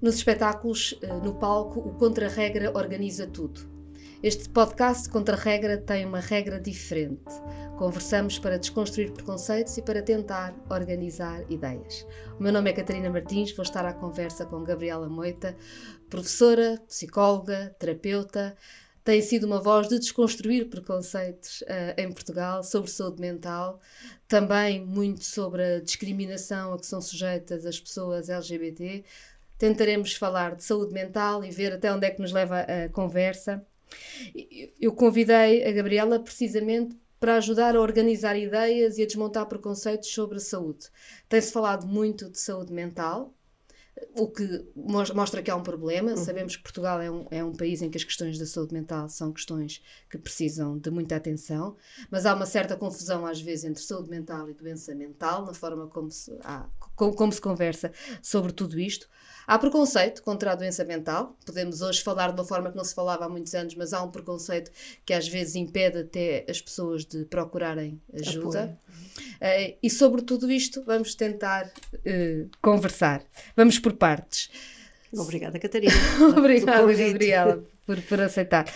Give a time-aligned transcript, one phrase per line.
[0.00, 3.62] Nos espetáculos, eh, no palco, o Contra-Regra organiza tudo.
[4.22, 7.24] Este podcast Contra-Regra tem uma regra diferente.
[7.78, 12.06] Conversamos para desconstruir preconceitos e para tentar organizar ideias.
[12.38, 15.56] O meu nome é Catarina Martins, vou estar à conversa com Gabriela Moita,
[16.10, 18.54] professora, psicóloga, terapeuta.
[19.02, 23.80] Tem sido uma voz de desconstruir preconceitos uh, em Portugal sobre saúde mental,
[24.26, 29.04] também muito sobre a discriminação a que são sujeitas as pessoas LGBT,
[29.58, 33.64] tentaremos falar de saúde mental e ver até onde é que nos leva a conversa.
[34.80, 40.36] Eu convidei a Gabriela precisamente para ajudar a organizar ideias e a desmontar preconceitos sobre
[40.36, 40.88] a saúde.
[41.28, 43.34] Tem-se falado muito de saúde mental,
[44.14, 46.10] o que mostra que há um problema.
[46.10, 46.16] Uhum.
[46.16, 49.08] Sabemos que Portugal é um, é um país em que as questões da saúde mental
[49.08, 51.76] são questões que precisam de muita atenção,
[52.10, 55.86] mas há uma certa confusão às vezes entre saúde mental e doença mental, na forma
[55.86, 59.08] como se, há, como, como se conversa sobre tudo isto.
[59.46, 61.36] Há preconceito contra a doença mental.
[61.44, 64.02] Podemos hoje falar de uma forma que não se falava há muitos anos, mas há
[64.02, 64.72] um preconceito
[65.04, 68.76] que às vezes impede até as pessoas de procurarem ajuda.
[69.36, 73.22] Uh, e sobre tudo isto vamos tentar uh, conversar.
[73.56, 74.50] Vamos por partes.
[75.12, 75.94] Obrigada, Catarina.
[76.36, 78.66] Obrigada, Gabriela, por, por aceitar.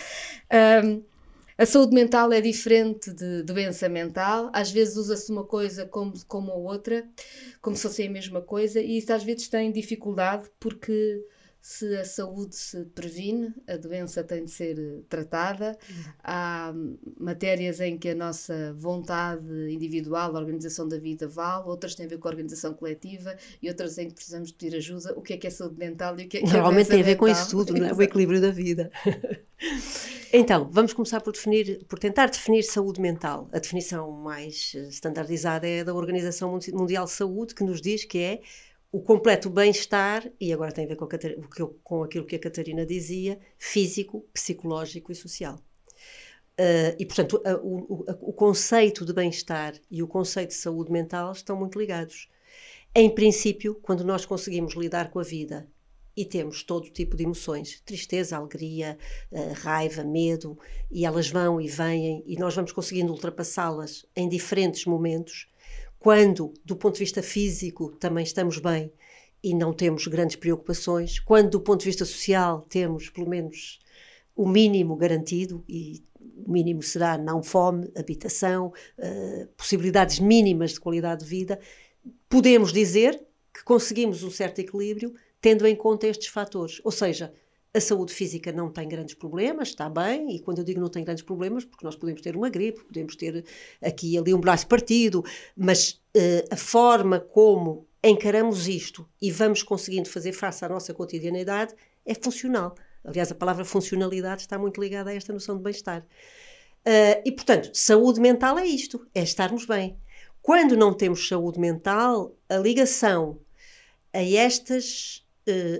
[0.83, 1.03] Um,
[1.61, 6.51] a saúde mental é diferente de doença mental, às vezes usa-se uma coisa como, como
[6.51, 7.07] a outra,
[7.61, 11.23] como se fosse a mesma coisa, e isso às vezes tem dificuldade porque
[11.61, 15.77] se a saúde se previne, a doença tem de ser eh, tratada.
[16.23, 16.73] Há
[17.19, 22.09] matérias em que a nossa vontade individual, a organização da vida vale, outras têm a
[22.09, 25.13] ver com a organização coletiva e outras em que precisamos de pedir ajuda.
[25.15, 27.01] O que é que é saúde mental e o que é que é Normalmente tem
[27.01, 27.93] a ver com isso tudo, não é?
[27.93, 28.91] o equilíbrio da vida.
[30.33, 33.47] então, vamos começar por definir, por tentar definir saúde mental.
[33.53, 38.17] A definição mais eh, standardizada é da Organização Mundial de Saúde, que nos diz que
[38.17, 38.41] é
[38.91, 41.09] o completo bem-estar, e agora tem a ver com, a,
[41.81, 45.55] com, aquilo que a Catarina dizia, físico, psicológico e social.
[46.59, 50.91] Uh, e, portanto, a, o, a, o, conceito de bem-estar e o conceito de saúde
[50.91, 52.29] mental estão muito ligados.
[52.93, 55.65] Em princípio, quando nós conseguimos lidar com a vida
[56.15, 58.97] e temos todo tipo de emoções, tristeza, alegria,
[59.31, 60.59] uh, raiva, medo,
[60.91, 65.47] e elas vão e vêm, e nós vamos conseguindo ultrapassá-las em diferentes momentos,
[66.01, 68.91] quando, do ponto de vista físico, também estamos bem
[69.43, 73.77] e não temos grandes preocupações, quando, do ponto de vista social, temos pelo menos
[74.35, 76.03] o mínimo garantido e
[76.43, 81.59] o mínimo será não fome, habitação, uh, possibilidades mínimas de qualidade de vida,
[82.27, 83.23] podemos dizer
[83.53, 86.81] que conseguimos um certo equilíbrio tendo em conta estes fatores.
[86.83, 87.31] Ou seja,
[87.73, 91.03] a saúde física não tem grandes problemas, está bem, e quando eu digo não tem
[91.03, 93.45] grandes problemas, porque nós podemos ter uma gripe, podemos ter
[93.81, 95.23] aqui e ali um braço partido,
[95.55, 101.73] mas uh, a forma como encaramos isto e vamos conseguindo fazer face à nossa cotidianidade
[102.05, 102.75] é funcional.
[103.03, 106.01] Aliás, a palavra funcionalidade está muito ligada a esta noção de bem-estar.
[106.01, 109.97] Uh, e, portanto, saúde mental é isto, é estarmos bem.
[110.41, 113.39] Quando não temos saúde mental, a ligação
[114.11, 115.25] a estas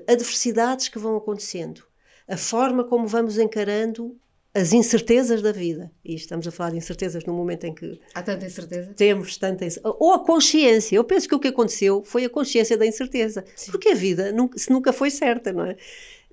[0.08, 1.84] adversidades que vão acontecendo,
[2.28, 4.16] a forma como vamos encarando
[4.54, 5.92] as incertezas da vida.
[6.04, 8.00] E estamos a falar de incertezas no momento em que.
[8.14, 8.94] Há tanta incerteza?
[8.94, 9.96] Temos tanta incerteza.
[10.00, 10.96] Ou a consciência.
[10.96, 13.46] Eu penso que o que aconteceu foi a consciência da incerteza.
[13.56, 13.72] Sim.
[13.72, 15.78] Porque a vida nunca, nunca foi certa, não é?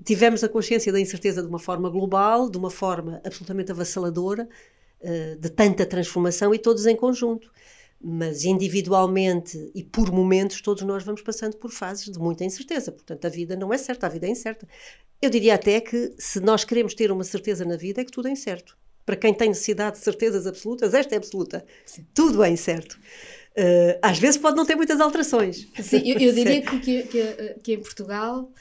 [0.04, 4.48] Tivemos a consciência da incerteza de uma forma global, de uma forma absolutamente avassaladora,
[5.00, 7.50] uh, de tanta transformação e todos em conjunto
[8.00, 12.92] mas individualmente e por momentos todos nós vamos passando por fases de muita incerteza.
[12.92, 14.68] Portanto, a vida não é certa, a vida é incerta.
[15.20, 18.28] Eu diria até que se nós queremos ter uma certeza na vida é que tudo
[18.28, 18.78] é incerto.
[19.04, 21.64] Para quem tem necessidade de certezas absolutas, esta é absoluta.
[21.84, 22.06] Sim.
[22.14, 22.98] Tudo é incerto.
[23.56, 25.66] Uh, às vezes pode não ter muitas alterações.
[25.82, 28.52] Sim, eu, eu diria que, que, que, em Portugal,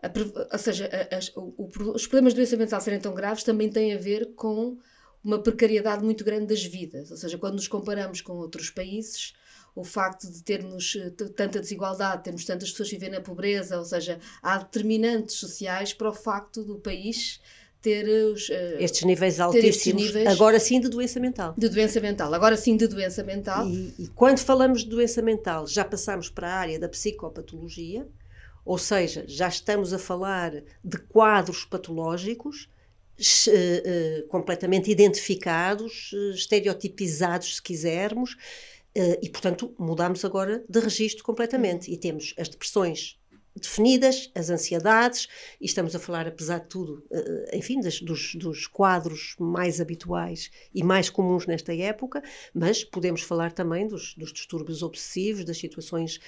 [0.00, 3.68] a, ou seja, a, a, o, os problemas de doença mental serem tão graves também
[3.68, 4.78] têm a ver com
[5.26, 7.10] uma precariedade muito grande das vidas.
[7.10, 9.34] Ou seja, quando nos comparamos com outros países,
[9.74, 14.20] o facto de termos eh, tanta desigualdade, termos tantas pessoas vivendo na pobreza, ou seja,
[14.40, 17.40] há determinantes sociais para o facto do país
[17.82, 21.54] ter os, uh, estes níveis altíssimos, estes níveis agora sim de doença mental.
[21.58, 23.68] De doença mental, agora sim de doença mental.
[23.68, 28.08] E, e quando falamos de doença mental, já passamos para a área da psicopatologia,
[28.64, 30.52] ou seja, já estamos a falar
[30.84, 32.68] de quadros patológicos
[34.28, 38.36] completamente identificados, uh, estereotipizados, se quisermos,
[39.20, 41.92] e, portanto, mudamos agora de registro completamente.
[41.92, 43.20] E temos as depressões
[43.54, 45.28] definidas, as ansiedades,
[45.60, 47.04] e estamos a falar, apesar de tudo,
[47.52, 52.22] enfim, das, dos, dos, quadros mais habituais e mais comuns nesta época,
[52.54, 56.18] mas podemos falar também dos, dos distúrbios obsessivos, das situações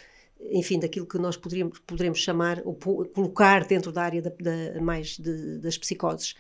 [0.51, 5.19] enfim, daquilo que nós poderíamos, poderemos chamar, ou colocar dentro da área da, da mais
[5.19, 6.35] de, das psicoses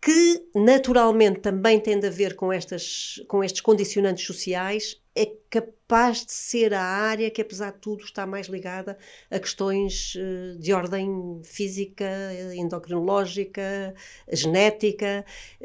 [0.00, 6.32] que naturalmente também tem a ver com, estas, com estes condicionantes sociais, é capaz de
[6.32, 8.96] ser a área que, apesar de tudo, está mais ligada
[9.28, 12.08] a questões eh, de ordem física,
[12.54, 13.94] endocrinológica,
[14.32, 15.24] genética.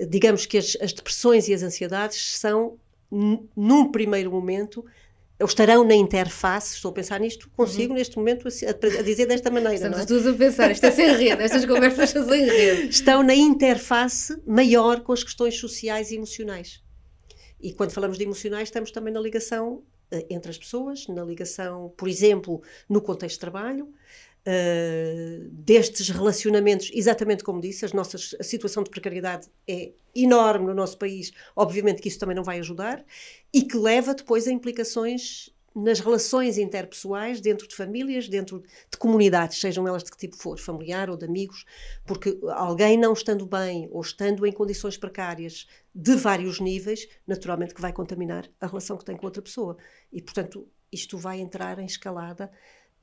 [0.10, 2.80] Digamos que as, as depressões e as ansiedades são,
[3.12, 4.84] num primeiro momento,
[5.40, 8.00] ou estarão na interface, estou a pensar nisto consigo uhum.
[8.00, 9.76] neste momento a, a, dizer desta maneira.
[9.76, 10.06] Estamos é?
[10.06, 12.90] todos a pensar, isto é sem rede, estas conversas são sem rede.
[12.90, 16.84] Estão na interface maior com as questões sociais e emocionais.
[17.60, 19.84] E quando falamos de emocionais, estamos também na ligação
[20.14, 23.92] uh, entre as pessoas, na ligação, por exemplo, no contexto de trabalho,
[24.48, 30.74] uh, destes relacionamentos, exatamente como disse, as nossas, a situação de precariedade é enorme no
[30.74, 33.04] nosso país, obviamente que isso também não vai ajudar,
[33.54, 38.62] e que leva depois a implicações nas relações interpessoais, dentro de famílias, dentro
[38.92, 41.66] de comunidades, sejam elas de que tipo for, familiar ou de amigos,
[42.06, 47.82] porque alguém não estando bem ou estando em condições precárias de vários níveis, naturalmente que
[47.82, 49.76] vai contaminar a relação que tem com outra pessoa.
[50.12, 52.52] E, portanto, isto vai entrar em escalada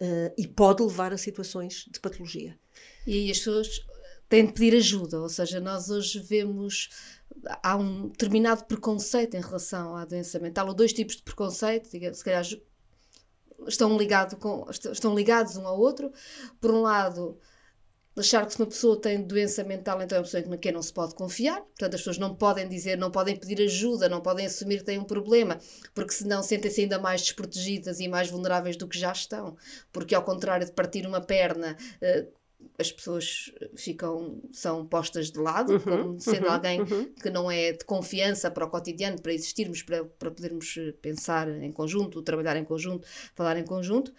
[0.00, 2.58] uh, e pode levar a situações de patologia.
[3.06, 3.81] E aí as pessoas
[4.29, 6.88] têm de pedir ajuda, ou seja, nós hoje vemos
[7.62, 12.25] há um determinado preconceito em relação à doença mental, ou dois tipos de preconceito, se
[12.25, 12.44] calhar
[13.67, 16.12] estão, ligado com, estão ligados um ao outro.
[16.61, 17.38] Por um lado,
[18.20, 20.82] achar que se uma pessoa tem doença mental, então é uma pessoa em quem não
[20.82, 21.61] se pode confiar.
[21.61, 24.99] Portanto, as pessoas não podem dizer, não podem pedir ajuda, não podem assumir que têm
[24.99, 25.58] um problema,
[25.94, 29.56] porque senão sentem-se ainda mais desprotegidas e mais vulneráveis do que já estão.
[29.93, 32.26] Porque, ao contrário de partir uma perna, eh,
[32.78, 37.12] as pessoas ficam são postas de lado, uhum, como sendo uhum, alguém uhum.
[37.14, 41.72] que não é de confiança para o cotidiano, para existirmos, para, para podermos pensar em
[41.72, 44.12] conjunto, trabalhar em conjunto, falar em conjunto.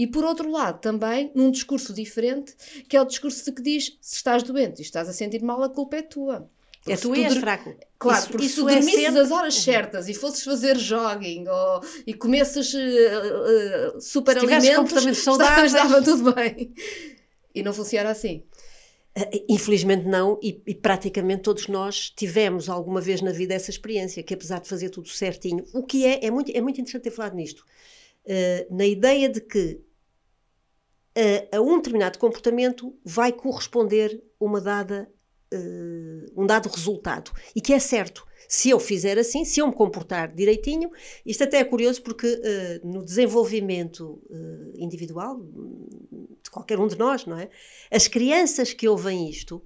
[0.00, 2.56] E por outro lado, também num discurso diferente,
[2.88, 5.62] que é o discurso de que diz: se estás doente e estás a sentir mal,
[5.62, 6.50] a culpa é tua.
[6.78, 7.76] Porque é tu és fraco.
[7.98, 11.46] Claro, isso, porque isso se tu dormisses é as horas certas e fosses fazer jogging
[11.46, 16.72] ou, e comesses uh, uh, super alimentos, saudáveis, estava tudo bem.
[17.54, 18.42] E não funciona assim.
[19.14, 24.22] Uh, infelizmente não, e, e, praticamente todos nós tivemos alguma vez na vida essa experiência,
[24.22, 27.10] que apesar de fazer tudo certinho, o que é, é muito, é muito interessante ter
[27.10, 27.66] falado nisto,
[28.24, 29.89] uh, na ideia de que
[31.16, 35.10] a, a um determinado comportamento vai corresponder uma dada,
[35.52, 37.32] uh, um dado resultado.
[37.54, 38.26] E que é certo.
[38.48, 40.90] Se eu fizer assim, se eu me comportar direitinho,
[41.24, 45.40] isto até é curioso porque uh, no desenvolvimento uh, individual
[46.42, 47.48] de qualquer um de nós, não é?
[47.90, 49.62] As crianças que ouvem isto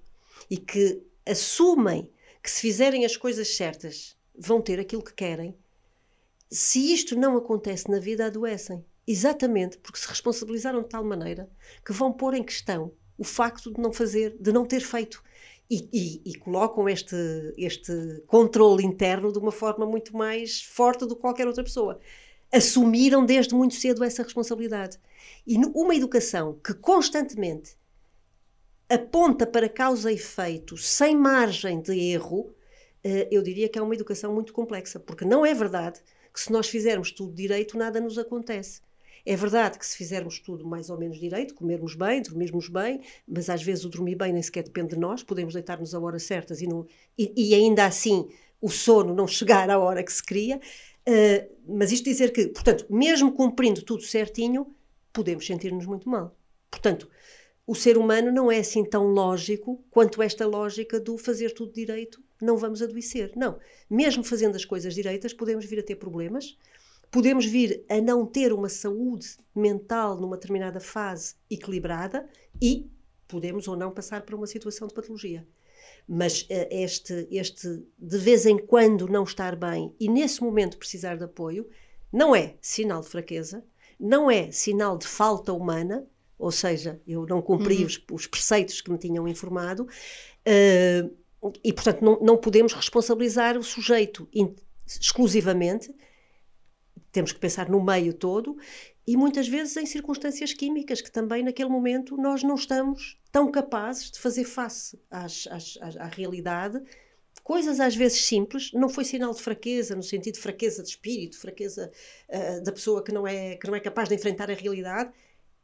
[0.51, 2.11] e que assumem
[2.43, 5.57] que se fizerem as coisas certas vão ter aquilo que querem,
[6.51, 8.85] se isto não acontece na vida, adoecem.
[9.07, 11.49] Exatamente porque se responsabilizaram de tal maneira
[11.85, 15.23] que vão pôr em questão o facto de não fazer, de não ter feito.
[15.71, 17.17] E, e, e, colocam este,
[17.57, 21.99] este controle interno de uma forma muito mais forte do que qualquer outra pessoa.
[22.53, 24.99] Assumiram desde muito cedo essa responsabilidade.
[25.47, 27.79] E uma educação que constantemente
[28.91, 32.55] aponta para causa e efeito sem margem de erro,
[33.03, 36.01] eh, eu diria que é uma educação muito complexa, porque não é verdade
[36.33, 38.83] que se nós fizermos tudo direito, nada nos acontece.
[39.27, 43.49] É verdade que se fizermos tudo mais ou menos direito, comermos bem, dormirmos bem, mas
[43.49, 46.61] às vezes o dormir bem nem sequer depende de nós, podemos deitar-nos a horas certas
[46.61, 48.29] e, não, e, e, ainda assim
[48.61, 50.61] o sono não chegar à hora que se queria.
[51.09, 54.75] Uh, mas isto dizer que, portanto, mesmo cumprindo tudo certinho,
[55.13, 56.37] podemos sentir-nos muito mal.
[56.71, 57.09] Portanto,
[57.67, 62.23] o ser humano não é assim tão lógico quanto esta lógica do fazer tudo direito,
[62.41, 63.33] não vamos adoecer.
[63.37, 63.59] Não.
[63.89, 66.59] Mesmo fazendo as coisas direitas, podemos vir a ter problemas,
[67.15, 72.29] podemos vir a não ter uma saúde mental numa determinada fase equilibrada
[72.61, 72.91] e
[73.29, 75.47] podemos ou não passar por uma situação de patologia.
[76.09, 81.15] Mas eh, este, este de vez em quando não estar bem e nesse momento precisar
[81.15, 81.71] de apoio
[82.13, 83.65] não é sinal de fraqueza,
[83.99, 86.05] não é sinal de falta humana,
[86.37, 87.87] ou seja, eu não cumpri uhum.
[87.87, 93.63] os, os, preceitos que me tinham informado, uh, e portanto não, não podemos responsabilizar o
[93.63, 94.29] sujeito
[94.85, 95.95] exclusivamente
[97.15, 98.57] temos que pensar no meio todo
[99.07, 104.11] e muitas vezes em circunstâncias químicas que também naquele momento nós não estamos tão capazes
[104.11, 106.83] de fazer face às, às, às, à realidade.
[107.45, 111.39] Coisas às vezes simples, não foi sinal de fraqueza, no sentido de fraqueza de espírito,
[111.39, 111.93] fraqueza
[112.29, 115.13] uh, da pessoa que não, é, que não é capaz de enfrentar a realidade,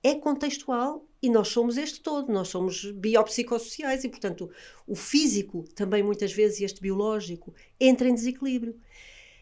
[0.03, 4.51] é contextual e nós somos este todo, nós somos biopsicossociais e, portanto,
[4.87, 8.79] o físico também muitas vezes e este biológico entra em desequilíbrio.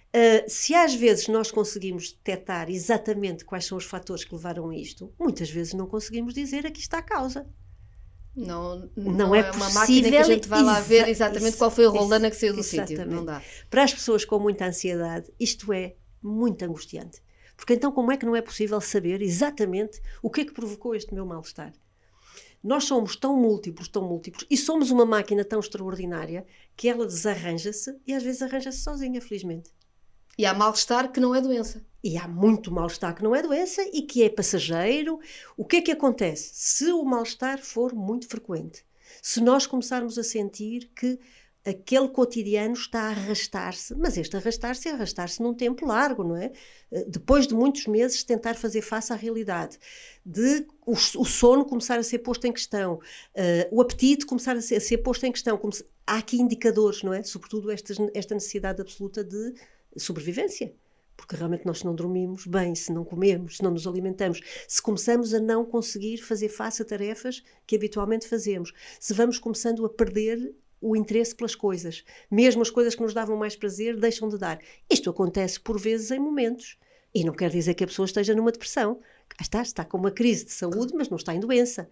[0.08, 4.76] Uh, se às vezes nós conseguimos detectar exatamente quais são os fatores que levaram a
[4.76, 7.46] isto, muitas vezes não conseguimos dizer aqui está a causa.
[8.34, 11.70] Não, não, não é, é uma máquina que a gente vai lá ver exatamente qual
[11.70, 13.04] foi a rolana que saiu do sítio.
[13.04, 13.42] Não dá.
[13.68, 17.20] Para as pessoas com muita ansiedade, isto é muito angustiante.
[17.56, 20.94] Porque então, como é que não é possível saber exatamente o que é que provocou
[20.94, 21.72] este meu mal-estar?
[22.62, 26.46] Nós somos tão múltiplos, tão múltiplos, e somos uma máquina tão extraordinária
[26.76, 29.70] que ela desarranja-se e às vezes arranja-se sozinha, felizmente.
[30.38, 31.84] E há mal-estar que não é doença.
[32.02, 35.18] E há muito mal-estar que não é doença e que é passageiro.
[35.56, 36.50] O que é que acontece?
[36.54, 38.84] Se o mal-estar for muito frequente,
[39.20, 41.18] se nós começarmos a sentir que
[41.66, 46.52] aquele cotidiano está a arrastar-se, mas este arrastar-se é arrastar-se num tempo largo, não é?
[46.90, 49.76] Eh, depois de muitos meses tentar fazer face à realidade,
[50.24, 54.62] de o, o sono começar a ser posto em questão, uh, o apetite começar a
[54.62, 57.22] ser, a ser posto em questão, se, há aqui indicadores, não é?
[57.22, 59.54] Sobretudo esta, esta necessidade absoluta de
[59.96, 60.72] sobrevivência
[61.18, 65.34] porque realmente nós não dormimos bem, se não comemos, se não nos alimentamos, se começamos
[65.34, 70.54] a não conseguir fazer face a tarefas que habitualmente fazemos, se vamos começando a perder
[70.80, 72.04] o interesse pelas coisas.
[72.30, 74.60] Mesmo as coisas que nos davam mais prazer deixam de dar.
[74.88, 76.78] Isto acontece por vezes em momentos.
[77.12, 79.00] E não quer dizer que a pessoa esteja numa depressão.
[79.40, 81.90] Está, está com uma crise de saúde, mas não está em doença.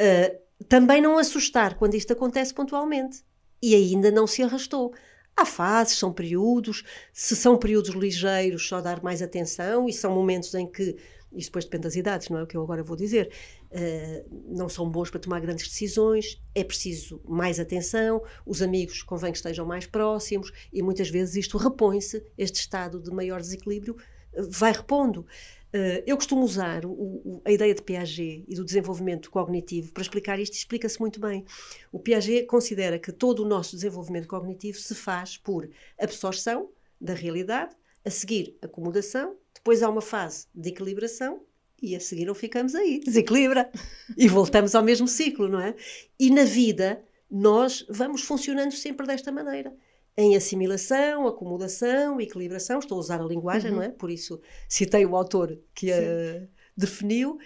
[0.00, 3.24] Uh, também não assustar quando isto acontece pontualmente.
[3.60, 4.94] E ainda não se arrastou.
[5.36, 6.84] Há fases, são períodos.
[7.12, 9.88] Se são períodos ligeiros, só dar mais atenção.
[9.88, 10.96] E são momentos em que
[11.34, 13.30] isto depois depende das idades, não é o que eu agora vou dizer,
[13.70, 19.32] uh, não são bons para tomar grandes decisões, é preciso mais atenção, os amigos convém
[19.32, 23.96] que estejam mais próximos e muitas vezes isto repõe-se, este estado de maior desequilíbrio
[24.34, 25.26] uh, vai repondo.
[25.74, 30.02] Uh, eu costumo usar o, o, a ideia de Piaget e do desenvolvimento cognitivo para
[30.02, 31.44] explicar isto explica-se muito bem.
[31.90, 37.74] O Piaget considera que todo o nosso desenvolvimento cognitivo se faz por absorção da realidade,
[38.04, 41.40] a seguir acomodação depois há uma fase de equilibração
[41.80, 43.70] e a seguir não ficamos aí, desequilibra
[44.16, 45.74] e voltamos ao mesmo ciclo, não é?
[46.18, 47.00] E na vida
[47.30, 49.72] nós vamos funcionando sempre desta maneira.
[50.16, 53.78] Em assimilação, acomodação, equilibração, estou a usar a linguagem, uhum.
[53.78, 53.88] não é?
[53.88, 57.38] Por isso citei o autor que a definiu.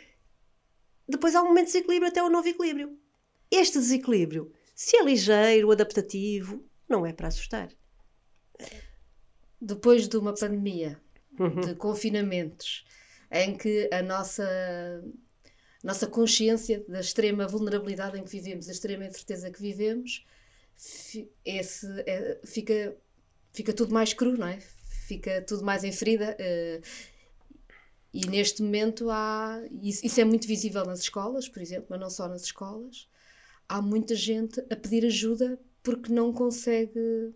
[1.09, 2.99] Depois há um momento de desequilíbrio até o novo equilíbrio.
[3.51, 7.69] Este desequilíbrio, se é ligeiro, adaptativo, não é para assustar.
[9.61, 11.01] Depois de uma pandemia,
[11.39, 11.61] uhum.
[11.61, 12.85] de confinamentos,
[13.31, 15.05] em que a nossa,
[15.83, 20.27] nossa consciência da extrema vulnerabilidade em que vivemos, da extrema incerteza que vivemos,
[21.45, 22.97] esse, é, fica,
[23.53, 24.59] fica tudo mais cru, não é?
[25.07, 26.37] Fica tudo mais em ferida.
[26.39, 26.83] Uh,
[28.13, 29.63] e neste momento há.
[29.83, 33.09] Isso, isso é muito visível nas escolas, por exemplo, mas não só nas escolas.
[33.69, 37.35] Há muita gente a pedir ajuda porque não consegue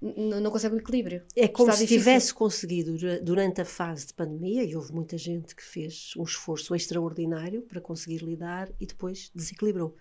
[0.00, 1.22] não, consegue o equilíbrio.
[1.34, 2.02] É como Está se difícil.
[2.02, 6.74] tivesse conseguido durante a fase de pandemia, e houve muita gente que fez um esforço
[6.74, 9.96] extraordinário para conseguir lidar e depois desequilibrou.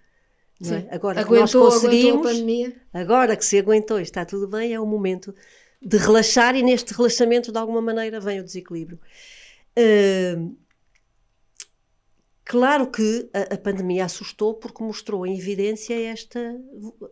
[0.72, 0.88] É?
[0.96, 2.28] Agora aguentou, que nós conseguimos,
[2.94, 5.34] agora que se aguentou e está tudo bem, é o momento
[5.82, 9.00] de relaxar e neste relaxamento de alguma maneira vem o desequilíbrio.
[9.78, 10.56] Uh,
[12.46, 16.40] Claro que a, a, pandemia assustou porque mostrou em evidência esta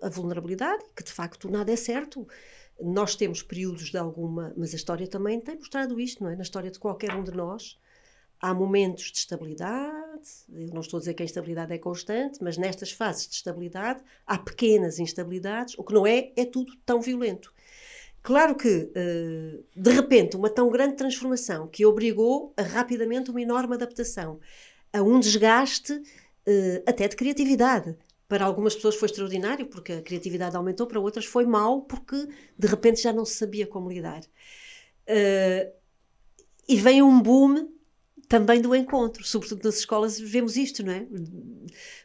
[0.01, 2.27] a vulnerabilidade, que de facto nada é certo
[2.81, 6.35] nós temos períodos de alguma, mas a história também tem mostrado isto, não é?
[6.35, 7.79] Na história de qualquer um de nós,
[8.41, 10.27] há momentos de estabilidade.
[10.51, 14.01] Eu não estou a dizer que a instabilidade é constante, mas nestas fases de estabilidade
[14.25, 15.75] há pequenas instabilidades.
[15.77, 17.53] O que não é, é tudo tão violento.
[18.23, 23.73] Claro que, eh, de repente, uma tão grande transformação que obrigou a rapidamente uma enorme
[23.75, 24.39] adaptação,
[24.93, 26.01] a um desgaste
[26.45, 27.95] eh, até de criatividade
[28.31, 32.65] para algumas pessoas foi extraordinário porque a criatividade aumentou, para outras foi mau porque de
[32.65, 34.21] repente já não se sabia como lidar.
[35.01, 35.69] Uh,
[36.65, 37.67] e vem um boom
[38.31, 41.05] também do encontro, sobretudo nas escolas vemos isto, não é?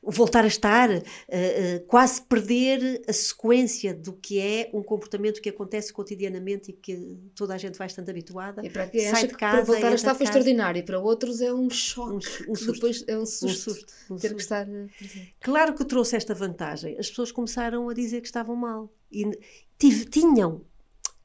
[0.02, 5.40] O voltar a estar, uh, uh, quase perder a sequência do que é um comportamento
[5.40, 8.66] que acontece cotidianamente e que toda a gente vai estando habituada.
[8.66, 11.54] E para quem acha que para voltar a estar foi extraordinário, e para outros é
[11.54, 14.35] um choque, um, um depois é um susto, um susto um ter susto.
[14.35, 15.35] que estar eh, presente.
[15.40, 19.30] Claro que trouxe esta vantagem, as pessoas começaram a dizer que estavam mal e
[19.78, 20.62] tive, tinham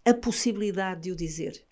[0.06, 1.66] a possibilidade de o dizer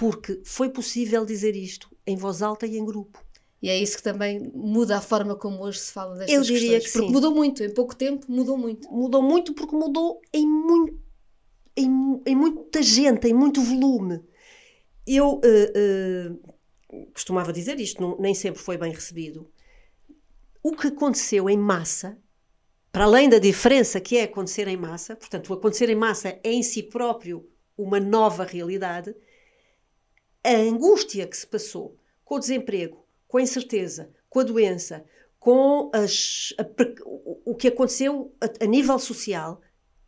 [0.00, 3.22] porque foi possível dizer isto em voz alta e em grupo.
[3.60, 6.80] E é isso que também muda a forma como hoje se fala destas Eu diria
[6.80, 6.84] questões.
[6.86, 7.12] Que porque sim.
[7.12, 8.90] mudou muito, em pouco tempo mudou muito.
[8.90, 10.98] Mudou muito porque mudou em, muito,
[11.76, 14.22] em, em muita gente, em muito volume.
[15.06, 16.38] Eu uh,
[16.94, 19.52] uh, costumava dizer isto, não, nem sempre foi bem recebido.
[20.62, 22.16] O que aconteceu em massa,
[22.90, 26.50] para além da diferença que é acontecer em massa, portanto, o acontecer em massa é
[26.50, 29.14] em si próprio uma nova realidade,
[30.44, 35.04] a angústia que se passou com o desemprego, com a incerteza, com a doença,
[35.38, 36.64] com as, a,
[37.44, 39.60] o que aconteceu a, a nível social,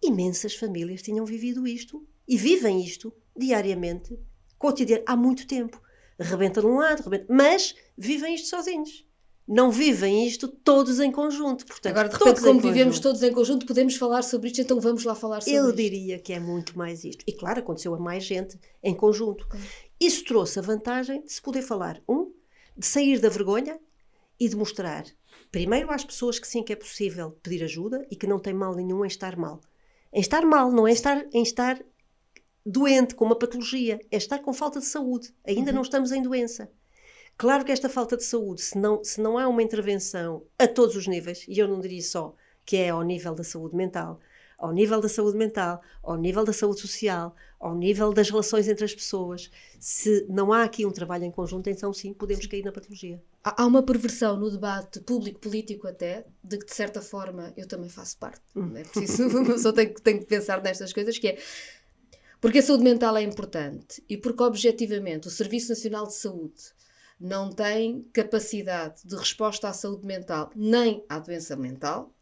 [0.02, 4.18] imensas famílias tinham vivido isto e vivem isto diariamente,
[4.58, 5.80] cotidiano, há muito tempo.
[6.18, 9.04] Rebenta de um lado, rebenta, mas vivem isto sozinhos.
[9.48, 11.66] Não vivem isto todos em conjunto.
[11.66, 15.02] Portanto, Agora, de repente, como vivemos todos em conjunto, podemos falar sobre isto, então vamos
[15.04, 15.76] lá falar sobre Eu isto.
[15.76, 17.24] diria que é muito mais isto.
[17.26, 19.46] E claro, aconteceu a mais gente em conjunto.
[20.02, 22.32] Isso trouxe a vantagem de se poder falar, um,
[22.76, 23.78] de sair da vergonha
[24.38, 25.04] e de mostrar,
[25.52, 28.74] primeiro às pessoas que sim que é possível pedir ajuda e que não tem mal
[28.74, 29.60] nenhum em estar mal.
[30.12, 31.80] Em estar mal, não é estar, em estar
[32.66, 35.32] doente, com uma patologia, é estar com falta de saúde.
[35.46, 35.76] Ainda uhum.
[35.76, 36.68] não estamos em doença.
[37.36, 40.96] Claro que esta falta de saúde, se não, se não há uma intervenção a todos
[40.96, 44.18] os níveis, e eu não diria só que é ao nível da saúde mental,
[44.62, 48.84] ao nível da saúde mental, ao nível da saúde social, ao nível das relações entre
[48.84, 49.50] as pessoas,
[49.80, 53.20] se não há aqui um trabalho em conjunto, então sim, podemos cair na patologia.
[53.42, 58.16] Há uma perversão no debate público-político até, de que de certa forma eu também faço
[58.18, 58.40] parte.
[58.54, 58.76] Hum.
[58.76, 61.38] É preciso, uma pessoa tem, tem que pensar nestas coisas, que é
[62.40, 66.72] porque a saúde mental é importante e porque objetivamente o Serviço Nacional de Saúde
[67.18, 72.12] não tem capacidade de resposta à saúde mental nem à doença mental.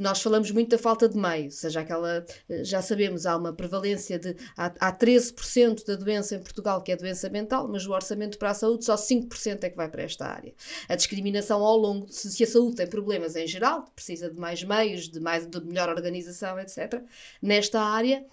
[0.00, 2.24] Nós falamos muito da falta de meio, seja aquela,
[2.62, 6.96] já sabemos, há uma prevalência de, há, há 13% da doença em Portugal que é
[6.96, 10.26] doença mental, mas o orçamento para a saúde só 5% é que vai para esta
[10.26, 10.54] área.
[10.88, 14.64] A discriminação ao longo, se, se a saúde tem problemas em geral, precisa de mais
[14.64, 17.02] meios, de, mais, de melhor organização, etc.,
[17.42, 18.24] nesta área,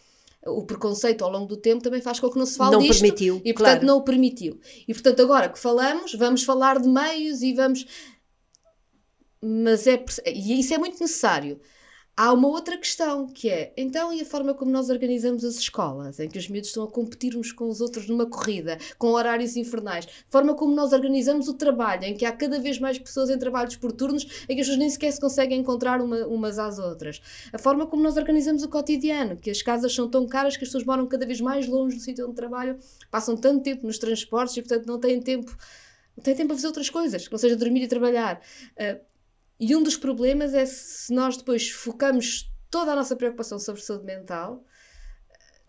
[0.46, 3.02] o preconceito ao longo do tempo também faz com que não se fale não disto.
[3.02, 3.86] Permitiu, e portanto claro.
[3.86, 4.60] não o permitiu.
[4.88, 7.86] E portanto agora que falamos, vamos falar de meios e vamos...
[9.42, 10.04] Mas é...
[10.26, 11.60] E isso é muito necessário.
[12.20, 16.20] Há uma outra questão que é, então, e a forma como nós organizamos as escolas,
[16.20, 19.56] em que os miúdos estão a competir uns com os outros numa corrida, com horários
[19.56, 23.38] infernais, forma como nós organizamos o trabalho, em que há cada vez mais pessoas em
[23.38, 26.80] trabalhos por turnos, em que as pessoas nem sequer se conseguem encontrar uma, umas às
[26.80, 27.22] outras,
[27.54, 30.70] a forma como nós organizamos o cotidiano, que as casas são tão caras que as
[30.70, 32.80] pessoas moram cada vez mais longe do sítio onde trabalham,
[33.12, 35.56] passam tanto tempo nos transportes e, portanto, não têm tempo
[36.24, 38.42] têm tempo a fazer outras coisas, que não seja dormir e trabalhar.
[38.72, 39.00] Uh,
[39.60, 44.06] e um dos problemas é se nós depois focamos toda a nossa preocupação sobre saúde
[44.06, 44.64] mental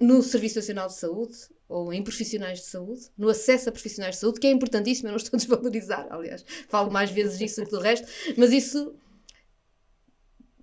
[0.01, 1.35] no Serviço Nacional de Saúde
[1.69, 5.13] ou em profissionais de saúde, no acesso a profissionais de saúde, que é importantíssimo, eu
[5.13, 8.95] não estou a desvalorizar, aliás, falo mais vezes disso do que do resto, mas isso,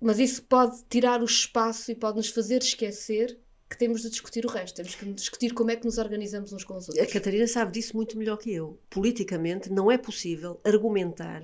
[0.00, 4.44] mas isso pode tirar o espaço e pode nos fazer esquecer que temos de discutir
[4.44, 7.06] o resto, temos que discutir como é que nos organizamos uns com os outros.
[7.06, 8.80] A Catarina sabe disso muito melhor que eu.
[8.88, 11.42] Politicamente não é possível argumentar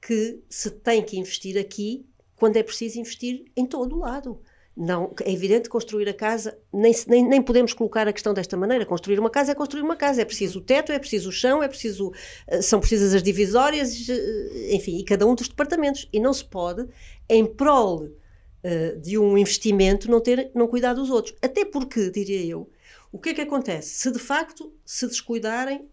[0.00, 4.40] que se tem que investir aqui quando é preciso investir em todo o lado.
[4.76, 8.86] Não, é evidente construir a casa, nem, nem, nem podemos colocar a questão desta maneira.
[8.86, 10.22] Construir uma casa é construir uma casa.
[10.22, 12.12] É preciso o teto, é preciso o chão, é preciso,
[12.46, 16.08] eh, são precisas as divisórias, eh, enfim, e cada um dos departamentos.
[16.10, 16.88] E não se pode,
[17.28, 21.36] em prol uh, de um investimento, não, ter, não cuidar dos outros.
[21.42, 22.70] Até porque, diria eu,
[23.12, 23.96] o que é que acontece?
[23.96, 25.90] Se de facto se descuidarem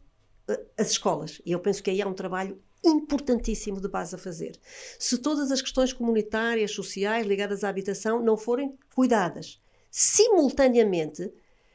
[0.78, 4.58] as escolas, e eu penso que aí há um trabalho importantíssimo de base a fazer.
[5.00, 11.32] Se todas as questões comunitárias, sociais, ligadas à habitação não forem cuidadas simultaneamente,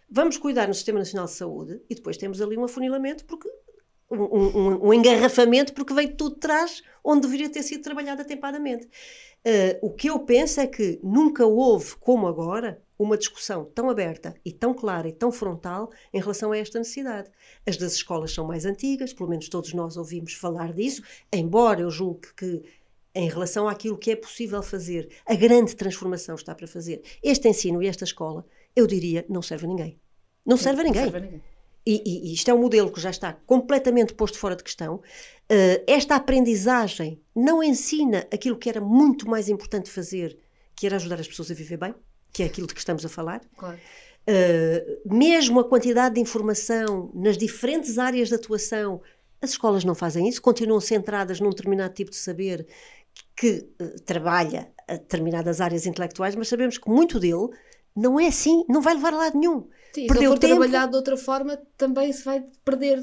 [0.08, 3.48] vamos cuidar no Sistema Nacional de Saúde e depois temos ali um afunilamento porque
[4.10, 8.86] um, um, um, engarrafamento porque veio tudo de trás onde deveria ter sido trabalhado atempadamente.
[8.86, 14.34] Uh, o que eu penso é que nunca houve, como agora, uma discussão tão aberta
[14.44, 17.30] e tão clara e tão frontal em relação a esta necessidade.
[17.66, 21.90] As das escolas são mais antigas, pelo menos todos nós ouvimos falar disso, embora eu
[21.90, 22.62] julgue que
[23.14, 27.02] em relação àquilo que é possível fazer, a grande transformação está para fazer.
[27.22, 30.00] Este ensino e esta escola, eu diria, não serve a ninguém.
[30.46, 31.04] Não serve a ninguém.
[31.04, 31.52] Não serve a ninguém.
[31.84, 34.96] E, e, e, isto é um modelo que já está completamente posto fora de questão.
[34.96, 40.38] Uh, esta aprendizagem não ensina aquilo que era muito mais importante fazer,
[40.76, 41.94] que era ajudar as pessoas a viver bem,
[42.32, 43.40] que é aquilo de que estamos a falar.
[43.56, 43.78] Claro.
[44.28, 49.00] Uh, mesmo a quantidade de informação nas diferentes áreas de atuação,
[49.40, 52.66] as escolas não fazem isso, continuam centradas num determinado tipo de saber
[53.36, 57.48] que uh, trabalha a determinadas áreas intelectuais, mas sabemos que muito dele
[57.94, 59.68] não é assim, não vai levar a lado nenhum.
[59.92, 60.56] Sim, Perdeu se for tempo.
[60.56, 63.02] trabalhado de outra forma, também se vai perder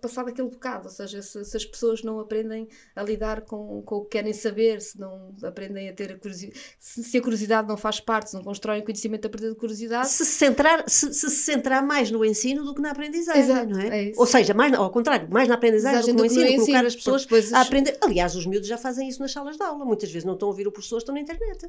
[0.00, 3.96] passar daquele bocado, ou seja, se, se, as pessoas não aprendem a lidar com, com
[3.96, 7.66] o que querem saber, se não aprendem a ter a curiosidade, se, se, a curiosidade
[7.66, 10.08] não faz parte, se não constroem conhecimento a partir de curiosidade.
[10.08, 13.80] Se se centrar, se, se, centrar mais no ensino do que na aprendizagem, Exato, não
[13.80, 14.10] é?
[14.10, 16.86] é ou seja, mais, ao contrário, mais na aprendizagem do que no ensino, ensino, colocar
[16.86, 17.52] as pessoas depois...
[17.52, 17.96] a aprender.
[18.02, 20.50] Aliás, os miúdos já fazem isso nas salas de aula, muitas vezes não estão a
[20.50, 21.68] ouvir o professor, estão na internet.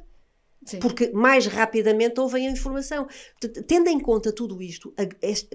[0.64, 0.78] Sim.
[0.78, 3.06] porque mais rapidamente ouvem a informação.
[3.66, 4.94] Tendo em conta tudo isto,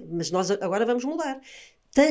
[0.08, 1.40] mas nós agora vamos mudar,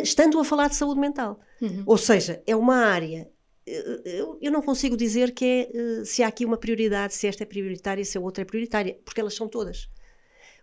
[0.03, 1.39] estando a falar de saúde mental.
[1.61, 1.83] Uhum.
[1.85, 3.29] Ou seja, é uma área.
[3.65, 7.27] Eh, eu, eu não consigo dizer que é, eh, se há aqui uma prioridade, se
[7.27, 9.89] esta é prioritária, se a outra é prioritária, porque elas são todas.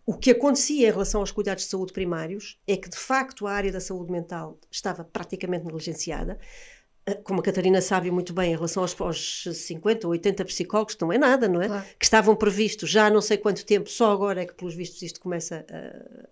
[0.04, 3.52] O que acontecia em relação aos cuidados de saúde primários é que, de facto, a
[3.52, 6.38] área da saúde mental estava praticamente negligenciada.
[7.06, 10.96] Eh, como a Catarina sabe muito bem, em relação aos, aos 50 ou 80 psicólogos,
[11.00, 11.68] não é nada, não é?
[11.68, 11.86] Claro.
[11.98, 15.02] Que estavam previstos já há não sei quanto tempo, só agora é que, pelos vistos,
[15.02, 16.28] isto começa a,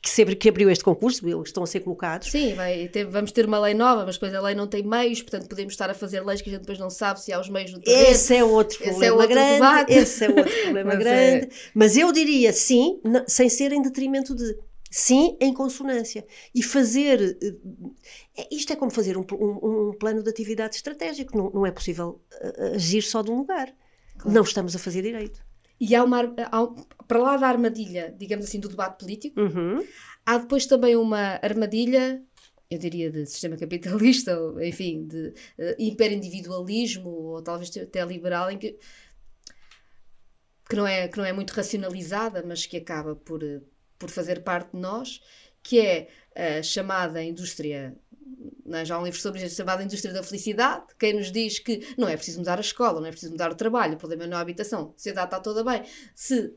[0.00, 2.30] que sempre que abriu este concurso, estão a ser colocados.
[2.30, 5.22] Sim, vai, ter, vamos ter uma lei nova, mas depois a lei não tem meios,
[5.22, 7.48] portanto podemos estar a fazer leis que a gente depois não sabe se há os
[7.48, 8.08] meios no terreno.
[8.08, 9.54] Esse é outro esse problema é outro grande.
[9.54, 9.92] Debate.
[9.92, 11.46] Esse é outro problema mas grande.
[11.46, 11.48] É...
[11.74, 14.56] Mas eu diria sim, sem ser em detrimento de.
[14.88, 16.24] Sim, em consonância.
[16.54, 17.38] E fazer.
[18.36, 21.36] Eh, isto é como fazer um, um, um plano de atividade estratégico.
[21.36, 23.72] Não, não é possível eh, agir só de um lugar.
[24.18, 24.34] Claro.
[24.34, 25.40] Não estamos a fazer direito.
[25.80, 26.66] E há uma, há,
[27.08, 29.82] para lá da armadilha, digamos assim, do debate político, uhum.
[30.26, 32.22] há depois também uma armadilha,
[32.70, 38.58] eu diria de sistema capitalista, ou enfim, de uh, hiperindividualismo, ou talvez até liberal, em
[38.58, 38.78] que,
[40.68, 43.62] que, não é, que não é muito racionalizada, mas que acaba por, eh,
[43.98, 45.20] por fazer parte de nós,
[45.62, 46.08] que é
[46.58, 47.96] a chamada indústria?
[48.84, 52.08] Já há um livro sobre isso chamado Indústria da Felicidade, quem nos diz que não
[52.08, 54.40] é preciso mudar a escola, não é preciso mudar o trabalho, o problema não é
[54.40, 55.82] a habitação, a sociedade está toda bem.
[56.14, 56.54] Se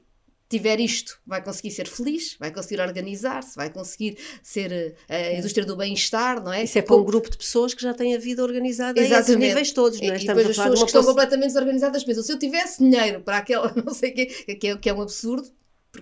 [0.50, 5.66] tiver isto, vai conseguir ser feliz, vai conseguir organizar-se, vai conseguir ser eh, a indústria
[5.66, 6.64] do bem-estar, não é?
[6.64, 9.16] Isso é para um grupo de pessoas que já têm a vida organizada Exatamente.
[9.16, 10.22] a esses níveis todos, não é?
[10.22, 13.74] E, depois as pessoas que estão completamente desorganizadas pensam, se eu tivesse dinheiro para aquela,
[13.84, 15.50] não sei o quê, que é, que é um absurdo,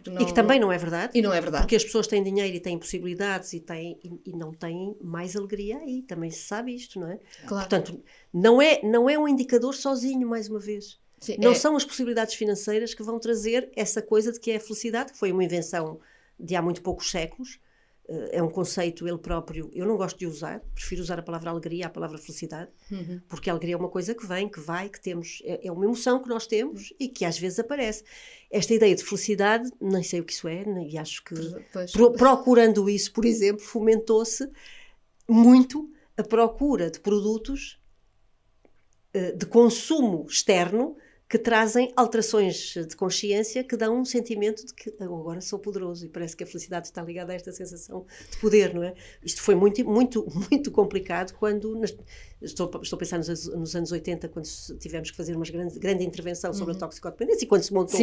[0.05, 1.17] não, e que também não é verdade.
[1.17, 1.63] E não é verdade.
[1.63, 5.35] Porque as pessoas têm dinheiro e têm possibilidades e, têm, e, e, não têm mais
[5.35, 6.01] alegria aí.
[6.03, 7.19] Também se sabe isto, não é?
[7.45, 7.67] Claro.
[7.67, 8.01] Portanto,
[8.33, 10.99] não é, não é um indicador sozinho, mais uma vez.
[11.19, 11.55] Sim, não é...
[11.55, 15.19] são as possibilidades financeiras que vão trazer essa coisa de que é a felicidade, que
[15.19, 15.99] foi uma invenção
[16.39, 17.59] de há muito poucos séculos,
[18.31, 21.87] é um conceito ele próprio, eu não gosto de usar, prefiro usar a palavra alegria,
[21.87, 23.21] a palavra felicidade, uhum.
[23.27, 25.85] porque a alegria é uma coisa que vem, que vai, que temos, é, é uma
[25.85, 28.03] emoção que nós temos e que às vezes aparece.
[28.49, 31.35] Esta ideia de felicidade, nem sei o que isso é, e acho que
[31.93, 34.49] pro, procurando isso, por exemplo, fomentou-se
[35.27, 37.79] muito a procura de produtos
[39.13, 40.95] eh, de consumo externo
[41.31, 46.09] que trazem alterações de consciência que dão um sentimento de que agora sou poderoso e
[46.09, 48.93] parece que a felicidade está ligada a esta sensação de poder, não é?
[49.23, 51.95] Isto foi muito, muito, muito complicado quando, nas,
[52.41, 54.47] estou, estou a pensar nos, nos, anos 80, quando
[54.79, 56.77] tivemos que fazer uma grande, grande intervenção sobre uhum.
[56.77, 57.99] a toxicodependência e quando se montou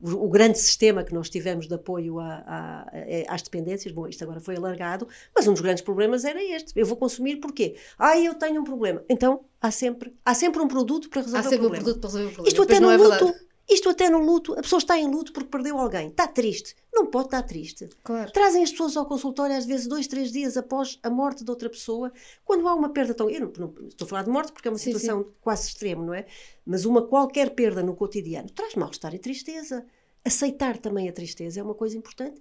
[0.00, 4.06] o, o, grande sistema que nós tivemos de apoio a, a, a, às dependências, bom,
[4.06, 7.76] isto agora foi alargado, mas um dos grandes problemas era este, eu vou consumir porquê?
[7.98, 9.02] Ah, eu tenho um problema.
[9.08, 11.82] Então, há sempre, há sempre um produto para resolver há sempre o problema.
[11.82, 12.48] Um produto para resolver o problema.
[12.48, 13.34] Isto até no é luto,
[13.68, 17.06] isto até no luto, a pessoa está em luto porque perdeu alguém, está triste, não
[17.06, 17.88] pode estar triste.
[18.02, 18.32] Claro.
[18.32, 21.68] Trazem as pessoas ao consultório às vezes dois, três dias após a morte de outra
[21.68, 22.10] pessoa,
[22.44, 23.28] quando há uma perda tão.
[23.28, 25.30] Eu não, não estou a falar de morte porque é uma sim, situação sim.
[25.40, 26.26] quase extrema, não é?
[26.64, 29.84] Mas uma qualquer perda no cotidiano traz mal-estar e tristeza.
[30.24, 32.40] Aceitar também a tristeza é uma coisa importante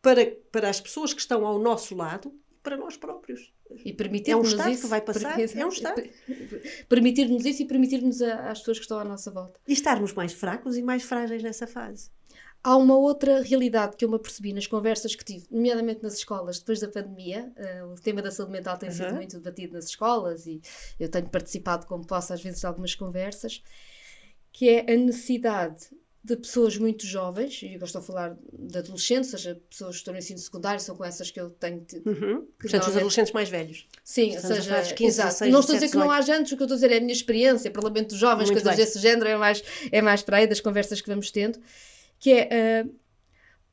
[0.00, 3.52] para, para as pessoas que estão ao nosso lado e para nós próprios.
[3.84, 6.02] E permitir-nos é um isso, que vai passar, é um Estado.
[6.88, 9.60] Permitir-nos isso e permitir-nos às pessoas que estão à nossa volta.
[9.66, 12.10] E estarmos mais fracos e mais frágeis nessa fase.
[12.62, 16.58] Há uma outra realidade que eu me apercebi nas conversas que tive, nomeadamente nas escolas,
[16.58, 17.52] depois da pandemia.
[17.56, 18.94] Uh, o tema da saúde mental tem uhum.
[18.94, 20.60] sido muito debatido nas escolas e
[20.98, 23.62] eu tenho participado, como posso, às vezes, de algumas conversas,
[24.52, 25.88] que é a necessidade
[26.28, 29.96] de pessoas muito jovens, e eu estou a falar de adolescentes, ou seja, pessoas que
[29.96, 31.84] estão no ensino secundário, são com essas que eu tenho.
[32.04, 32.46] Uhum.
[32.58, 33.86] Portanto, os adolescentes mais velhos.
[34.04, 36.62] Sim, ou seja, 15, 16, não estou a dizer que não há jantes, o que
[36.62, 38.84] eu estou a dizer é a minha experiência, Parlamento dos Jovens, muito coisas bem.
[38.84, 41.58] desse género, é mais, é mais para aí das conversas que vamos tendo,
[42.18, 42.84] que é.
[42.84, 43.08] Uh,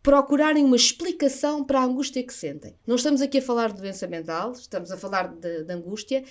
[0.06, 2.76] procurarem uma explicação para a angústia que sentem.
[2.86, 6.24] Não estamos aqui a falar de doença mental, estamos a falar de, de, angústia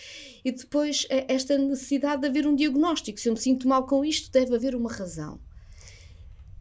[0.44, 3.18] e depois eh, esta necessidade de haver um diagnóstico.
[3.18, 5.40] Se eu me sinto mal com isto, deve haver uma razão.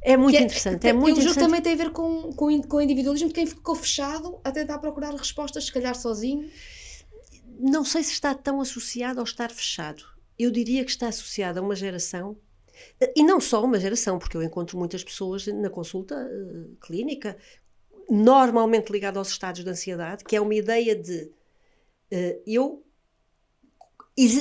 [0.04, 0.86] É muito que interessante.
[0.86, 3.34] É, é muito o jogo também tem a ver com, com, com o individualismo de
[3.34, 6.50] quem ficou fechado a tentar procurar respostas, se calhar sozinho.
[7.58, 10.04] Não sei se está tão associado ao estar fechado.
[10.38, 12.36] Eu diria que está associado a uma geração,
[13.16, 17.38] e não só uma geração, porque eu encontro muitas pessoas na consulta uh, clínica,
[18.10, 21.32] normalmente ligada aos estados de ansiedade, que é uma ideia de
[22.12, 22.84] uh, eu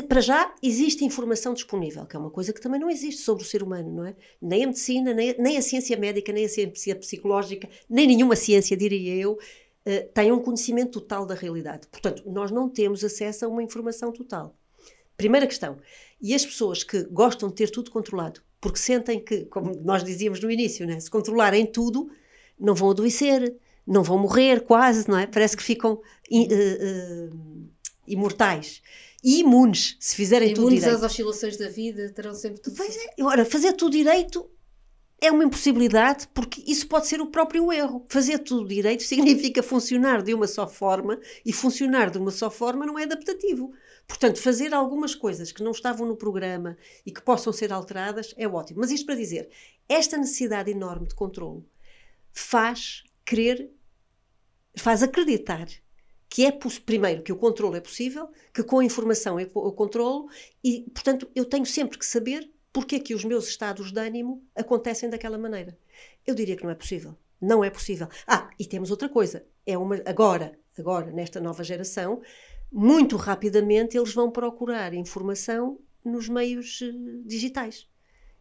[0.06, 3.46] para já existe informação disponível, que é uma coisa que também não existe sobre o
[3.46, 4.14] ser humano, não é?
[4.40, 8.76] Nem a medicina, nem, nem a ciência médica, nem a ciência psicológica, nem nenhuma ciência,
[8.76, 11.87] diria eu, uh, tem um conhecimento total da realidade.
[11.88, 14.54] Portanto, nós não temos acesso a uma informação total.
[15.16, 15.78] Primeira questão.
[16.20, 20.38] E as pessoas que gostam de ter tudo controlado, porque sentem que, como nós dizíamos
[20.40, 22.11] no início, né, se controlarem tudo,
[22.61, 23.56] não vão adoecer,
[23.87, 25.26] não vão morrer quase, não é?
[25.26, 26.00] Parece que ficam uh,
[26.37, 27.68] uh,
[28.06, 28.82] imortais
[29.22, 30.88] e imunes, se fizerem imunes tudo direito.
[30.88, 33.22] Imunes às oscilações da vida, terão sempre tudo pois é.
[33.22, 34.50] Ora, fazer tudo direito
[35.20, 38.04] é uma impossibilidade, porque isso pode ser o próprio erro.
[38.08, 42.85] Fazer tudo direito significa funcionar de uma só forma, e funcionar de uma só forma
[42.85, 43.72] não é adaptativo.
[44.08, 48.48] Portanto, fazer algumas coisas que não estavam no programa e que possam ser alteradas é
[48.48, 48.80] ótimo.
[48.80, 49.48] Mas isto para dizer,
[49.88, 51.64] esta necessidade enorme de controle
[52.32, 53.70] faz querer,
[54.76, 55.68] faz acreditar
[56.33, 60.31] que é primeiro que o controle é possível, que com a informação eu controlo
[60.64, 64.42] e, portanto, eu tenho sempre que saber porque é que os meus estados de ânimo
[64.57, 65.77] acontecem daquela maneira.
[66.27, 67.14] Eu diria que não é possível.
[67.38, 68.09] Não é possível.
[68.27, 69.45] Ah, e temos outra coisa.
[69.66, 72.23] É uma agora, agora nesta nova geração,
[72.73, 77.87] muito rapidamente eles vão procurar informação nos meios uh, digitais.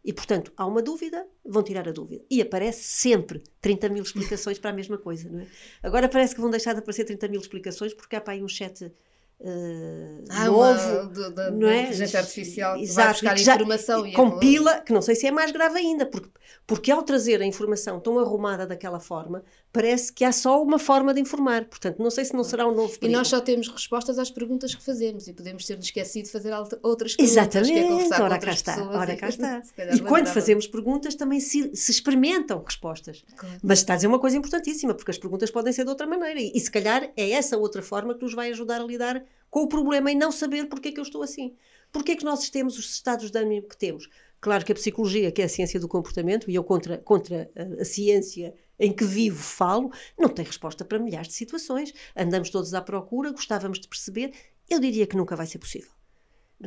[0.04, 2.24] E, portanto, há uma dúvida, vão tirar a dúvida.
[2.30, 5.48] E aparece sempre 30 mil explicações para a mesma coisa, não é?
[5.84, 8.48] Agora parece que vão deixar de aparecer 30 mil explicações porque há para aí um
[8.48, 8.92] chat
[9.44, 11.82] Uh, ah, novo, do, da, não é?
[11.82, 15.52] inteligência artificial que vai buscar já, informação e compila, que não sei se é mais
[15.52, 16.30] grave ainda, porque,
[16.68, 21.14] porque ao trazer a informação tão arrumada daquela forma, parece que há só uma forma
[21.14, 21.66] de informar.
[21.66, 23.06] Portanto, não sei se não será um novo perigo.
[23.06, 26.54] E nós só temos respostas às perguntas que fazemos e podemos ter esquecido de fazer
[26.84, 27.38] outras perguntas.
[27.38, 29.62] Exatamente, que é ora cá está, ora cá está.
[29.94, 33.24] E quando fazemos perguntas também se, se experimentam respostas.
[33.36, 33.60] Claro.
[33.64, 36.40] Mas está a dizer uma coisa importantíssima, porque as perguntas podem ser de outra maneira
[36.40, 39.62] e, e se calhar é essa outra forma que nos vai ajudar a lidar com
[39.62, 41.56] o problema em não saber porque é que eu estou assim.
[41.92, 44.10] Porque é que nós temos os estados de ânimo que temos?
[44.40, 47.82] Claro que a psicologia, que é a ciência do comportamento, e eu contra, contra a,
[47.82, 51.94] a ciência em que vivo falo, não tem resposta para milhares de situações.
[52.16, 54.34] Andamos todos à procura, gostávamos de perceber.
[54.68, 55.92] Eu diria que nunca vai ser possível.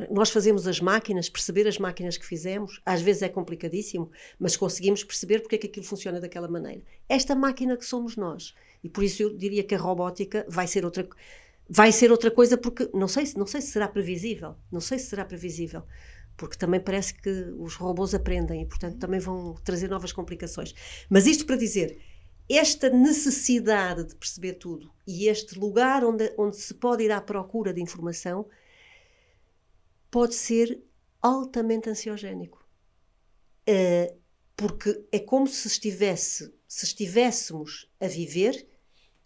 [0.09, 5.03] Nós fazemos as máquinas, perceber as máquinas que fizemos, às vezes é complicadíssimo, mas conseguimos
[5.03, 6.81] perceber porque é que aquilo funciona daquela maneira.
[7.07, 8.53] Esta máquina que somos nós.
[8.81, 11.07] E por isso eu diria que a robótica vai ser outra
[11.67, 15.07] vai ser outra coisa porque não sei, não sei se será previsível, não sei se
[15.07, 15.83] será previsível,
[16.37, 20.73] porque também parece que os robôs aprendem e portanto também vão trazer novas complicações.
[21.09, 21.99] Mas isto para dizer,
[22.49, 27.73] esta necessidade de perceber tudo e este lugar onde, onde se pode ir à procura
[27.73, 28.47] de informação
[30.11, 30.81] pode ser
[31.21, 32.63] altamente ansiogénico.
[33.67, 34.15] Uh,
[34.55, 38.65] porque é como se estivesse, se estivéssemos a viver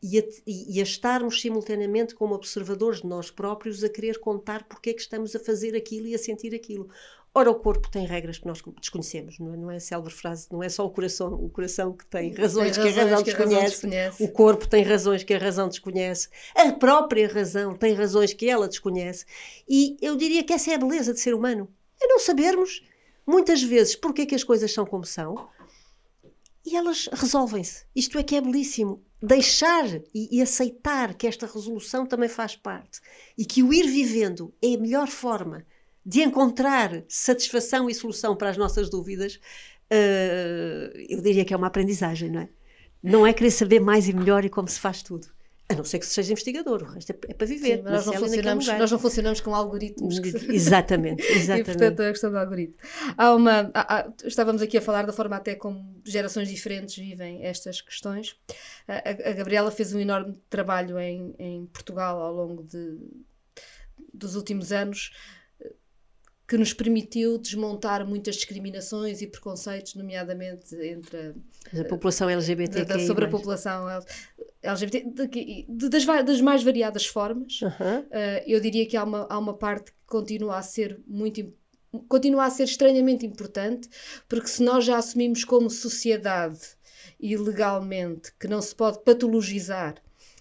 [0.02, 4.92] e a, e a, estarmos simultaneamente como observadores de nós próprios a querer contar porque
[4.92, 6.90] é que estamos a fazer aquilo e a sentir aquilo.
[7.34, 10.64] Ora, o corpo tem regras que nós desconhecemos, não é, não é célebre frase, não
[10.64, 13.24] é só o coração, o coração que tem razões, tem razões que a razão, que
[13.26, 17.76] desconhece, a razão desconhece, o corpo tem razões que a razão desconhece, a própria razão
[17.76, 19.26] tem razões que ela desconhece,
[19.68, 21.70] e eu diria que essa é a beleza de ser humano,
[22.02, 22.84] é não sabermos,
[23.28, 25.48] muitas vezes, porque é que as coisas são como são,
[26.66, 27.86] e elas resolvem-se.
[27.96, 33.01] Isto é que é belíssimo deixar e, e, aceitar que esta resolução também faz parte
[33.38, 35.65] e que o ir vivendo é a melhor forma
[36.05, 39.36] de encontrar satisfação e solução para as nossas dúvidas,
[39.91, 42.49] uh, eu diria que é uma aprendizagem, não é?
[43.03, 45.27] Não é querer saber mais e melhor e como se faz tudo.
[45.71, 47.77] A não ser que seja investigador, o resto é, é para viver.
[47.77, 50.17] Sim, nós, não funcionamos, nós não funcionamos com algoritmos.
[50.49, 51.62] Exatamente, exatamente.
[51.62, 52.75] e portanto é a questão do algoritmo.
[53.15, 57.45] Há uma, há, há, estávamos aqui a falar da forma até como gerações diferentes vivem
[57.45, 58.36] estas questões.
[58.88, 62.97] A, a Gabriela fez um enorme trabalho em, em Portugal ao longo de,
[64.12, 65.12] dos últimos anos
[66.50, 71.36] que nos permitiu desmontar muitas discriminações e preconceitos, nomeadamente entre
[71.72, 72.86] a, a população LGBT.
[72.86, 73.86] Da, sobre a população
[74.64, 77.62] LGBT, de, de, das, das, mais variadas formas.
[77.62, 81.54] Uh, eu diria que há uma, há uma parte que continua a ser muito
[82.08, 83.90] continua a ser estranhamente importante,
[84.28, 86.60] porque se nós já assumimos como sociedade
[87.20, 89.96] e legalmente que não se pode patologizar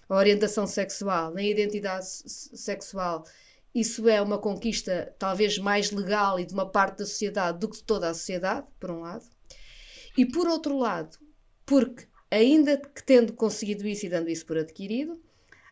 [0.07, 3.23] a orientação sexual, nem a identidade sexual
[3.73, 7.77] isso é uma conquista talvez mais legal e de uma parte da sociedade do que
[7.77, 9.25] de toda a sociedade, por um lado.
[10.17, 11.17] E por outro lado,
[11.65, 15.21] porque ainda que tendo conseguido isso e dando isso por adquirido,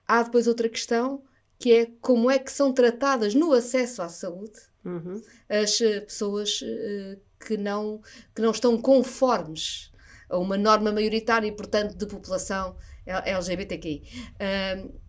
[0.08, 1.24] há depois outra questão
[1.60, 5.22] que é como é que são tratadas no acesso à saúde uhum.
[5.50, 8.02] as eh, pessoas uh, que, não,
[8.34, 9.92] que não estão conformes
[10.30, 14.04] a uma norma maioritária e, portanto, de população LGBTQI.
[14.36, 15.00] Uh,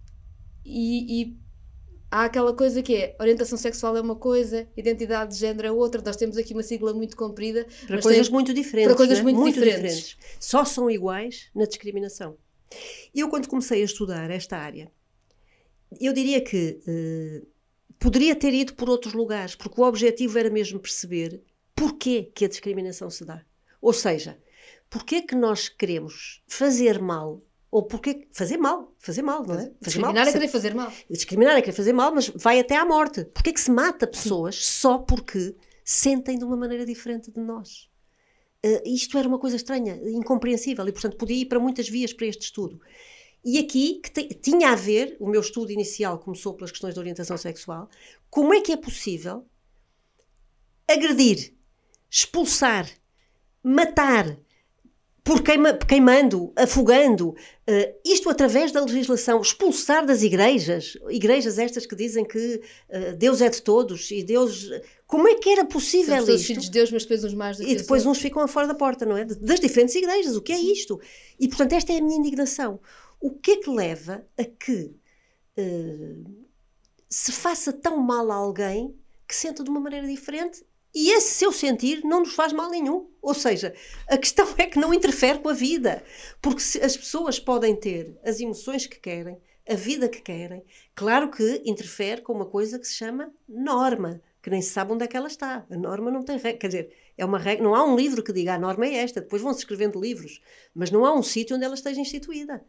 [0.65, 1.39] e, e
[2.11, 6.03] há aquela coisa que é orientação sexual é uma coisa, identidade de género é outra.
[6.05, 8.89] Nós temos aqui uma sigla muito comprida para coisas tem, muito diferentes.
[8.89, 9.23] Para coisas é?
[9.23, 9.97] muito, muito diferentes.
[9.97, 10.17] diferentes.
[10.41, 12.37] Só são iguais na discriminação.
[13.15, 14.91] Eu, quando comecei a estudar esta área,
[16.01, 17.47] eu diria que uh,
[17.99, 21.43] poderia ter ido por outros lugares, porque o objetivo era mesmo perceber
[21.75, 23.43] porquê que a discriminação se dá.
[23.81, 24.39] Ou seja,
[24.91, 29.73] porquê que nós queremos fazer mal ou porque fazer mal, fazer mal, não é?
[29.81, 30.93] Discriminar mal, é querer fazer mal.
[31.11, 33.25] Discriminar é querer fazer mal, mas vai até à morte.
[33.27, 35.55] Porquê que se mata pessoas só porque
[35.85, 37.89] sentem de uma maneira diferente de nós?
[38.65, 42.27] Uh, isto era uma coisa estranha, incompreensível, e portanto podia ir para muitas vias para
[42.27, 42.81] este estudo.
[43.45, 47.37] E aqui, que tinha a ver, o meu estudo inicial começou pelas questões de orientação
[47.37, 47.89] sexual,
[48.29, 49.47] como é que é possível
[50.89, 51.55] agredir,
[52.11, 52.89] expulsar,
[53.63, 54.39] matar,
[55.29, 61.95] por queima, queimando, afogando, uh, isto através da legislação, expulsar das igrejas, igrejas estas que
[61.95, 64.71] dizem que uh, Deus é de todos e Deus.
[65.07, 66.47] Como é que era possível Somos isto?
[66.47, 69.05] filhos de Deus, mas depois uns mais do E depois uns ficam fora da porta,
[69.05, 69.27] não é?
[69.27, 70.99] Das diferentes igrejas, o que é isto?
[71.39, 72.81] E portanto, esta é a minha indignação.
[73.21, 74.97] O que é que leva a que
[75.59, 76.47] uh,
[77.07, 78.95] se faça tão mal a alguém
[79.29, 83.09] que senta de uma maneira diferente e esse seu sentir não nos faz mal nenhum.
[83.21, 83.75] Ou seja,
[84.09, 86.03] a questão é que não interfere com a vida.
[86.41, 90.65] Porque as pessoas podem ter as emoções que querem, a vida que querem.
[90.95, 95.05] Claro que interfere com uma coisa que se chama norma, que nem se sabe onde
[95.05, 95.67] é que ela está.
[95.71, 96.59] A norma não tem regra.
[96.59, 97.65] Quer dizer, é uma regra.
[97.65, 99.21] Não há um livro que diga a norma é esta.
[99.21, 100.41] Depois vão-se escrevendo livros.
[100.75, 102.65] Mas não há um sítio onde ela esteja instituída.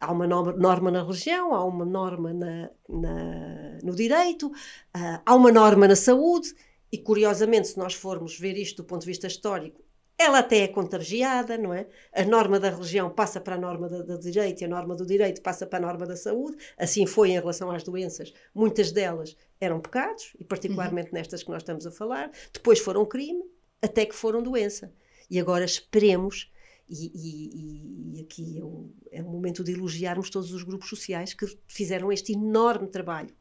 [0.00, 4.50] Há uma norma na religião, há uma norma na, na no direito,
[4.92, 6.54] ah, há uma norma na saúde
[6.94, 9.82] e curiosamente, se nós formos ver isto do ponto de vista histórico,
[10.16, 11.88] ela até é contagiada, não é?
[12.12, 15.42] A norma da religião passa para a norma do direito e a norma do direito
[15.42, 16.56] passa para a norma da saúde.
[16.78, 18.32] Assim foi em relação às doenças.
[18.54, 21.18] Muitas delas eram pecados, e particularmente uhum.
[21.18, 22.30] nestas que nós estamos a falar.
[22.52, 23.42] Depois foram crime,
[23.82, 24.92] até que foram doença.
[25.28, 26.52] E agora esperemos,
[26.88, 31.34] e, e, e aqui é um, é um momento de elogiarmos todos os grupos sociais
[31.34, 33.34] que fizeram este enorme trabalho.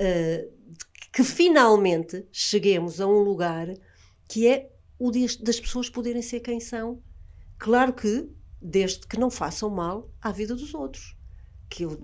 [0.00, 0.50] Uh,
[1.18, 3.66] que finalmente cheguemos a um lugar
[4.28, 7.02] que é o das pessoas poderem ser quem são.
[7.58, 8.30] Claro que,
[8.62, 11.16] desde que não façam mal à vida dos outros.
[11.68, 12.00] Que eu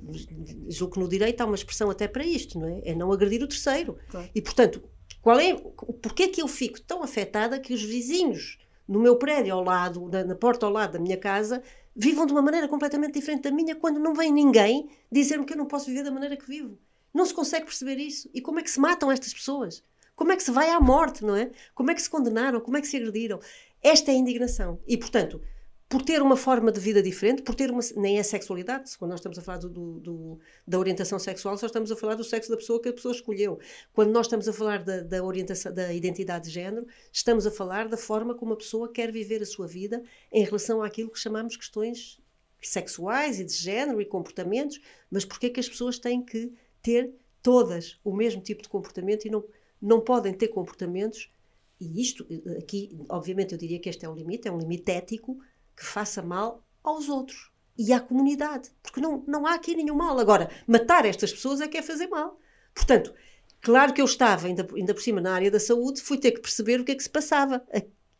[0.69, 2.81] julgo que no direito há uma expressão até para isto, não é?
[2.87, 3.97] É não agredir o terceiro.
[4.09, 4.29] Claro.
[4.35, 4.83] E, portanto,
[5.23, 9.55] qual é, porquê é que eu fico tão afetada que os vizinhos no meu prédio
[9.55, 11.63] ao lado, na, na porta ao lado da minha casa,
[11.95, 15.59] vivam de uma maneira completamente diferente da minha quando não vem ninguém dizer-me que eu
[15.59, 16.77] não posso viver da maneira que vivo?
[17.15, 18.29] Não se consegue perceber isso.
[18.35, 19.85] E como é que se matam estas pessoas?
[20.17, 21.51] Como é que se vai à morte, não é?
[21.75, 22.61] Como é que se condenaram?
[22.61, 23.41] Como é que se agrediram?
[23.83, 24.81] Esta é a indignação.
[24.87, 25.41] E, portanto,
[25.89, 27.81] por ter uma forma de vida diferente, por ter uma.
[27.97, 31.93] Nem é sexualidade, quando nós estamos a falar do, do, da orientação sexual, só estamos
[31.93, 33.61] a falar do sexo da pessoa que a pessoa escolheu.
[33.93, 37.87] Quando nós estamos a falar da, da orientação, da identidade de género, estamos a falar
[37.87, 41.57] da forma como a pessoa quer viver a sua vida em relação àquilo que chamamos
[41.57, 42.21] questões
[42.61, 46.53] sexuais e de género e comportamentos, mas porquê é que as pessoas têm que
[46.85, 49.43] ter todas o mesmo tipo de comportamento e não,
[49.81, 51.33] não podem ter comportamentos,
[51.81, 52.27] e isto
[52.59, 55.41] aqui, obviamente, eu diria que este é um limite, é um limite ético
[55.77, 60.19] que faça mal aos outros e à comunidade, porque não, não há aqui nenhum mal.
[60.19, 62.39] Agora, matar estas pessoas é que é fazer mal.
[62.73, 63.13] Portanto,
[63.61, 66.41] claro que eu estava, ainda, ainda por cima, na área da saúde, fui ter que
[66.41, 67.67] perceber o que é que se passava.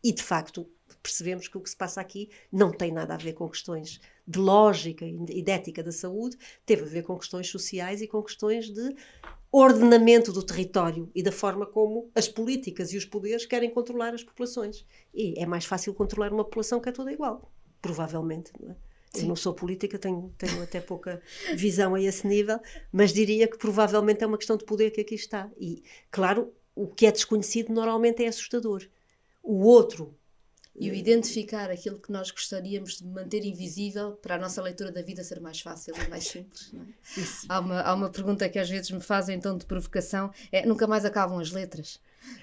[0.03, 0.69] E, de facto,
[1.03, 4.39] percebemos que o que se passa aqui não tem nada a ver com questões de
[4.39, 8.71] lógica e de ética da saúde, teve a ver com questões sociais e com questões
[8.71, 8.95] de
[9.53, 14.25] ordenamento do território e da forma como as políticas e os poderes querem controlar as
[14.25, 14.85] populações.
[15.15, 18.51] E é mais fácil controlar uma população que é toda igual, provavelmente.
[18.61, 18.77] Não é?
[19.17, 21.23] Eu não sou política, tenho, tenho até pouca
[21.55, 22.59] visão a esse nível,
[22.91, 25.49] mas diria que provavelmente é uma questão de poder que aqui está.
[25.57, 28.85] E, claro, o que é desconhecido normalmente é assustador.
[29.43, 30.17] O outro
[30.77, 35.03] e o identificar aquilo que nós gostaríamos de manter invisível para a nossa leitura da
[35.03, 36.73] vida ser mais fácil e mais simples.
[36.75, 37.23] É?
[37.49, 40.87] Há, uma, há uma pergunta que às vezes me fazem então de provocação: é nunca
[40.87, 42.01] mais acabam as letras.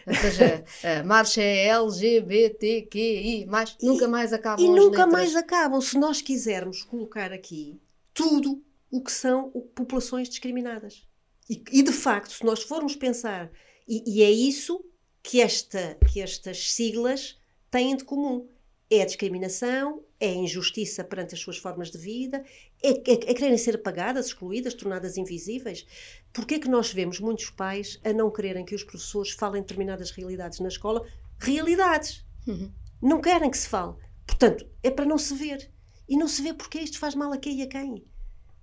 [0.08, 0.64] Ou seja,
[1.02, 4.86] a marcha é LGBTQI, mais, nunca mais acabam e as letras.
[4.86, 7.82] E nunca mais acabam se nós quisermos colocar aqui
[8.14, 11.06] tudo o que são populações discriminadas.
[11.50, 13.52] E, e de facto, se nós formos pensar,
[13.86, 14.82] e, e é isso
[15.22, 17.41] que, esta, que estas siglas
[17.72, 18.48] têm de comum.
[18.90, 22.44] É a discriminação, é a injustiça perante as suas formas de vida,
[22.84, 25.86] é, é, é quererem ser apagadas, excluídas, tornadas invisíveis.
[26.34, 30.12] Porquê é que nós vemos muitos pais a não quererem que os professores falem determinadas
[30.12, 31.08] realidades na escola?
[31.40, 32.26] Realidades!
[32.46, 32.70] Uhum.
[33.02, 33.96] Não querem que se fale.
[34.28, 35.72] Portanto, é para não se ver.
[36.08, 38.06] E não se vê porque isto faz mal a quem e a quem.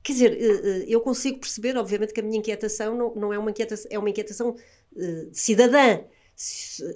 [0.03, 3.39] Quer dizer, eh, eh, eu consigo perceber, obviamente, que a minha inquietação não, não é
[3.39, 6.05] uma inquietação, é uma inquietação uh, cidadã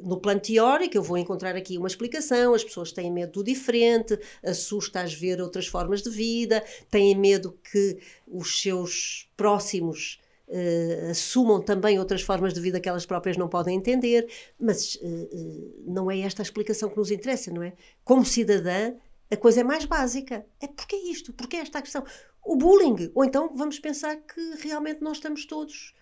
[0.02, 2.54] no plano teórico, eu vou encontrar aqui uma explicação.
[2.54, 7.98] As pessoas têm medo do diferente, assusta-as ver outras formas de vida, têm medo que
[8.26, 13.76] os seus próximos uh, assumam também outras formas de vida que elas próprias não podem
[13.76, 14.28] entender,
[14.58, 17.72] mas uh, não é esta a explicação que nos interessa, não é?
[18.04, 18.94] Como cidadã,
[19.28, 20.46] a coisa é mais básica.
[20.60, 21.32] É porque é isto?
[21.32, 22.04] Porque é esta a questão?
[22.44, 23.10] O bullying.
[23.14, 25.94] Ou então vamos pensar que realmente nós estamos todos.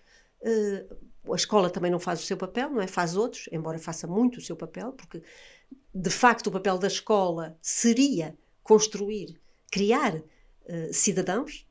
[1.29, 2.87] A escola também não faz o seu papel, não é?
[2.87, 5.21] Faz outros, embora faça muito o seu papel, porque
[5.93, 9.39] de facto o papel da escola seria construir,
[9.71, 11.67] criar uh, cidadãos,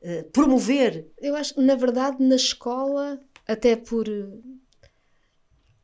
[0.00, 1.08] uh, promover.
[1.20, 4.06] Eu acho que, na verdade, na escola, até por.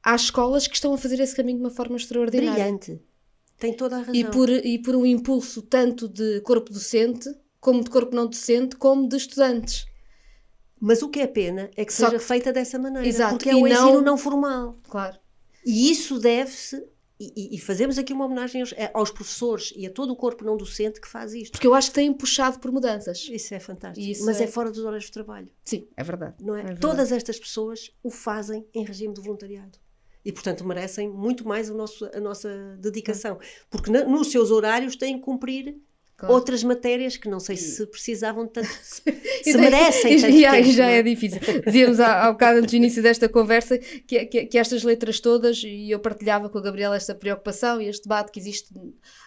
[0.02, 2.52] Há escolas que estão a fazer esse caminho de uma forma extraordinária.
[2.52, 3.02] Brilhante.
[3.58, 4.14] Tem toda a razão.
[4.14, 7.28] E por, e por um impulso tanto de corpo docente,
[7.60, 9.87] como de corpo não docente, como de estudantes.
[10.80, 12.24] Mas o que é pena é que Só seja que...
[12.24, 13.06] feita dessa maneira.
[13.06, 13.36] Exato.
[13.36, 13.68] Porque é o não...
[13.68, 14.78] ensino não formal.
[14.88, 15.18] Claro.
[15.64, 16.82] E isso deve-se
[17.20, 20.56] e, e, fazemos aqui uma homenagem aos, aos, professores e a todo o corpo não
[20.56, 21.50] docente que faz isto.
[21.50, 23.28] Porque eu acho que têm puxado por mudanças.
[23.28, 24.06] Isso é fantástico.
[24.06, 24.44] Isso Mas é...
[24.44, 24.46] é...
[24.46, 25.48] fora dos horários de trabalho.
[25.64, 26.36] Sim, é verdade.
[26.40, 26.60] Não é?
[26.60, 26.80] é verdade.
[26.80, 29.78] Todas estas pessoas o fazem em regime de voluntariado
[30.24, 33.38] e, portanto, merecem muito mais o nosso, a nossa dedicação.
[33.68, 35.76] Porque na, nos seus horários têm que cumprir
[36.18, 36.34] Claro.
[36.34, 39.00] outras matérias que não sei se precisavam tanto, se,
[39.44, 40.98] se merecem tanto já, tempo, já é?
[40.98, 41.38] é difícil.
[41.64, 45.62] Dizíamos há, há bocado antes do início desta conversa que, que, que, estas letras todas,
[45.62, 48.74] e eu partilhava com a Gabriela esta preocupação e este debate que existe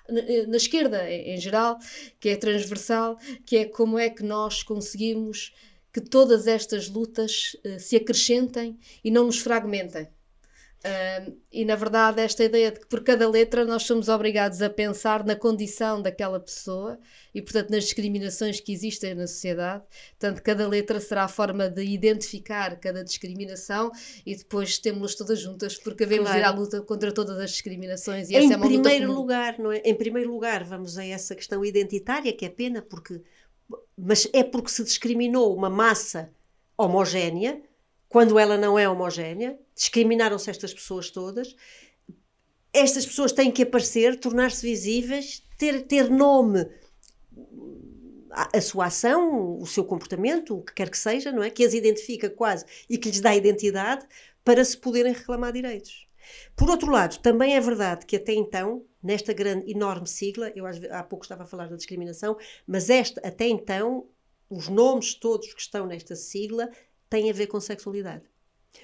[0.10, 1.78] na, na esquerda em, em geral,
[2.20, 5.54] que é transversal, que é como é que nós conseguimos
[5.94, 10.10] que todas estas lutas uh, se acrescentem e não nos fragmentem.
[10.84, 14.69] Uh, e na verdade, esta ideia de que por cada letra nós somos obrigados a
[14.69, 16.99] pensar na condição daquela pessoa
[17.36, 19.84] e, portanto, nas discriminações que existem na sociedade.
[20.19, 23.91] Portanto, cada letra será a forma de identificar cada discriminação
[24.25, 26.41] e depois temos-las todas juntas, porque devemos claro.
[26.41, 28.32] ir à luta contra todas as discriminações.
[28.32, 29.77] E em essa é uma primeiro luta lugar, não é?
[29.86, 33.21] Em primeiro lugar, vamos a essa questão identitária, que é pena, porque.
[33.95, 36.32] Mas é porque se discriminou uma massa
[36.75, 37.61] homogénea
[38.12, 41.55] quando ela não é homogénea, discriminaram-se estas pessoas todas.
[42.74, 46.70] Estas pessoas têm que aparecer, tornar-se visíveis, ter, ter nome
[48.30, 51.49] a, a, sua ação, o seu comportamento, o que quer que seja, não é?
[51.49, 54.05] Que as identifica quase e que lhes dá identidade
[54.43, 56.05] para se poderem reclamar direitos.
[56.53, 61.01] Por outro lado, também é verdade que até então, nesta grande, enorme sigla, eu há
[61.03, 62.38] pouco estava a falar da discriminação,
[62.68, 64.05] mas esta, até então,
[64.49, 66.70] os nomes todos que estão nesta sigla
[67.12, 68.24] tem a ver com sexualidade.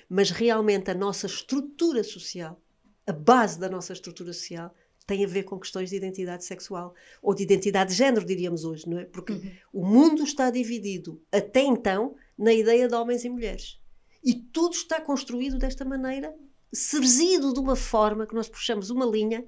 [0.09, 2.61] Mas realmente a nossa estrutura social,
[3.07, 4.75] a base da nossa estrutura social,
[5.07, 8.87] tem a ver com questões de identidade sexual ou de identidade de género, diríamos hoje,
[8.89, 9.05] não é?
[9.05, 9.51] Porque uhum.
[9.71, 13.79] o mundo está dividido até então na ideia de homens e mulheres.
[14.21, 16.35] E tudo está construído desta maneira,
[16.73, 19.45] serzido de uma forma que nós puxamos uma linha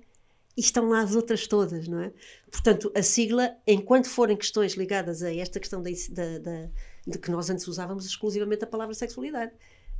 [0.55, 2.13] e estão lá as outras todas, não é?
[2.49, 6.69] Portanto, a sigla, enquanto forem questões ligadas a esta questão da, da, da
[7.09, 9.51] de que nós antes usávamos exclusivamente a palavra sexualidade.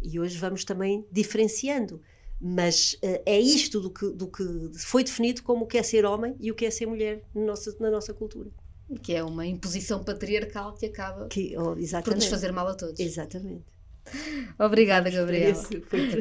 [0.02, 2.02] E hoje vamos também diferenciando.
[2.40, 4.44] Mas uh, é isto do que, do que
[4.78, 7.42] foi definido como o que é ser homem e o que é ser mulher na
[7.42, 8.50] nossa, na nossa cultura.
[9.04, 13.00] Que é uma imposição patriarcal que acaba que, oh, por nos fazer mal a todos.
[13.00, 13.66] Exatamente.
[14.58, 15.62] Obrigada, Gabriela.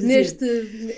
[0.02, 0.44] Neste,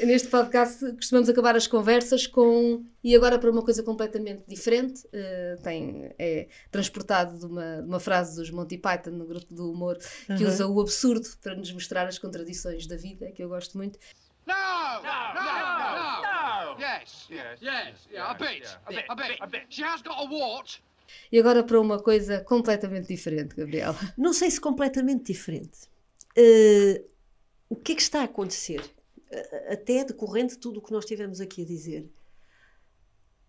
[0.05, 2.85] neste podcast costumamos acabar as conversas com.
[3.03, 8.01] E agora para uma coisa completamente diferente, uh, tem, é transportado de uma, de uma
[8.01, 9.99] frase dos Monty Python, no grupo do humor,
[10.37, 13.99] que usa o absurdo para nos mostrar as contradições da vida, que eu gosto muito.
[14.47, 14.55] No!
[14.55, 15.35] No!
[15.35, 15.43] No!
[15.43, 16.75] No!
[16.75, 16.81] no.
[16.81, 17.27] Yes!
[17.31, 17.61] Yes!
[17.63, 18.09] Yes!
[18.11, 18.67] Yeah, a bit!
[18.87, 19.05] A bit!
[19.09, 19.37] A bit!
[19.41, 19.67] A bit!
[19.71, 20.81] She has got a wart!
[21.33, 23.97] E agora para uma coisa completamente diferente, Gabriela.
[24.17, 25.90] Não sei se completamente diferente
[26.37, 27.05] Uh,
[27.69, 28.81] o que é que está a acontecer?
[29.31, 32.11] Uh, até decorrente de tudo o que nós tivemos aqui a dizer.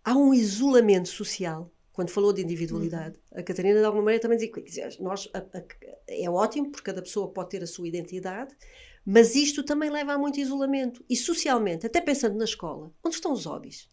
[0.04, 1.70] Há um isolamento social.
[1.92, 3.40] Quando falou de individualidade, uhum.
[3.40, 4.50] a Catarina de alguma maneira também dizia
[4.88, 5.62] que nós, a, a,
[6.08, 8.56] é ótimo porque cada pessoa pode ter a sua identidade,
[9.04, 11.04] mas isto também leva a muito isolamento.
[11.08, 13.90] E socialmente, até pensando na escola, onde estão os hobbies?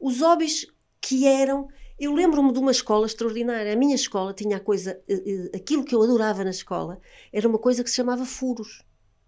[0.00, 0.66] Os hobbies
[1.00, 1.68] que eram
[1.98, 3.72] eu lembro-me de uma escola extraordinária.
[3.72, 7.00] A minha escola tinha a coisa, eh, eh, aquilo que eu adorava na escola,
[7.32, 8.82] era uma coisa que se chamava furos.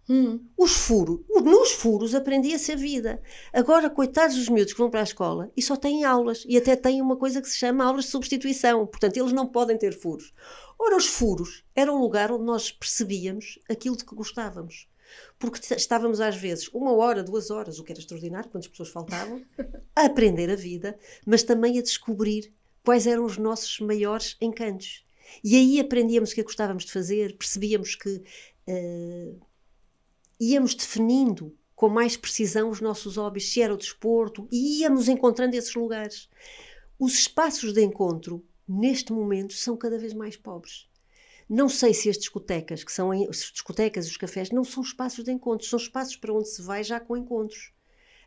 [0.08, 0.40] Hum.
[0.56, 3.20] Os furos, nos furos aprendia-se a vida.
[3.52, 6.76] Agora, coitados dos miúdos que vão para a escola e só têm aulas, e até
[6.76, 10.32] têm uma coisa que se chama aulas de substituição, portanto, eles não podem ter furos.
[10.78, 14.86] Ora, os furos eram um lugar onde nós percebíamos aquilo de que gostávamos
[15.38, 19.44] porque estávamos às vezes uma hora, duas horas, o que era extraordinário, quantas pessoas faltavam,
[19.94, 22.52] a aprender a vida, mas também a descobrir
[22.84, 25.04] quais eram os nossos maiores encantos.
[25.42, 28.22] E aí aprendíamos o que é gostávamos de fazer, percebíamos que
[28.68, 29.40] uh,
[30.40, 35.54] íamos definindo com mais precisão os nossos hobbies, se era o desporto, e íamos encontrando
[35.54, 36.28] esses lugares.
[36.98, 40.88] Os espaços de encontro, neste momento, são cada vez mais pobres.
[41.48, 45.24] Não sei se as discotecas, que são as discotecas e os cafés, não são espaços
[45.24, 47.72] de encontros, são espaços para onde se vai já com encontros.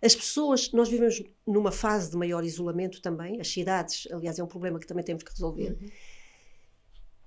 [0.01, 4.47] As pessoas, nós vivemos numa fase de maior isolamento também, as cidades, aliás, é um
[4.47, 5.71] problema que também temos que resolver.
[5.71, 5.89] Uhum.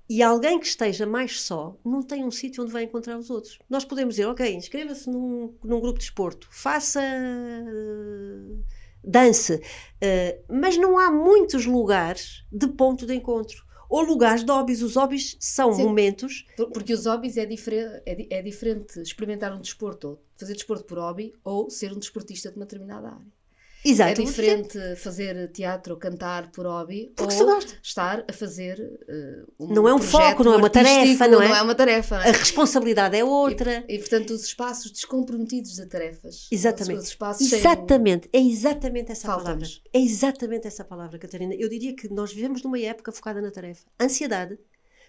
[0.09, 3.59] E alguém que esteja mais só não tem um sítio onde vai encontrar os outros.
[3.69, 7.01] Nós podemos dizer, ok, inscreva-se num, num, grupo de esporto, faça.
[7.01, 8.65] Uh,
[9.05, 14.81] dance, uh, mas não há muitos lugares de ponto de encontro ou lugares de hobbies.
[14.81, 16.47] Os hobbies são Sim, momentos.
[16.73, 17.77] Porque os hobbies é, difere,
[18.07, 22.51] é, é diferente experimentar um desporto, ou fazer desporto por hobby, ou ser um desportista
[22.51, 23.42] de uma determinada área.
[23.85, 24.21] Exato.
[24.21, 29.75] É diferente fazer teatro ou cantar por hobby Porque ou estar a fazer uh, um
[29.75, 31.49] Não é um foco, não é uma tarefa, não é?
[31.49, 32.17] Não é uma tarefa.
[32.17, 33.85] A responsabilidade é outra.
[33.89, 36.49] E, e, portanto, os espaços descomprometidos de tarefas.
[36.51, 37.01] Exatamente.
[37.01, 38.29] Os, espaços exatamente.
[38.33, 38.41] Sem...
[38.41, 39.67] É exatamente essa palavra.
[39.93, 41.55] É exatamente essa palavra, Catarina.
[41.55, 43.85] Eu diria que nós vivemos numa época focada na tarefa.
[44.01, 44.59] Ansiedade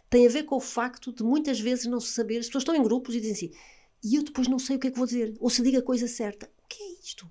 [0.10, 2.40] tem a ver com o facto de muitas vezes não se saber.
[2.40, 3.52] As pessoas estão em grupos e dizem assim,
[4.04, 5.36] e eu depois não sei o que é que vou dizer.
[5.40, 6.50] Ou se diga a coisa certa.
[6.64, 7.28] O que é isto?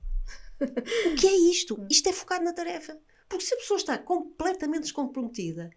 [1.07, 1.81] O que é isto?
[1.81, 1.87] Hum.
[1.91, 2.99] Isto é focado na tarefa.
[3.29, 5.71] Porque se a pessoa está completamente descomprometida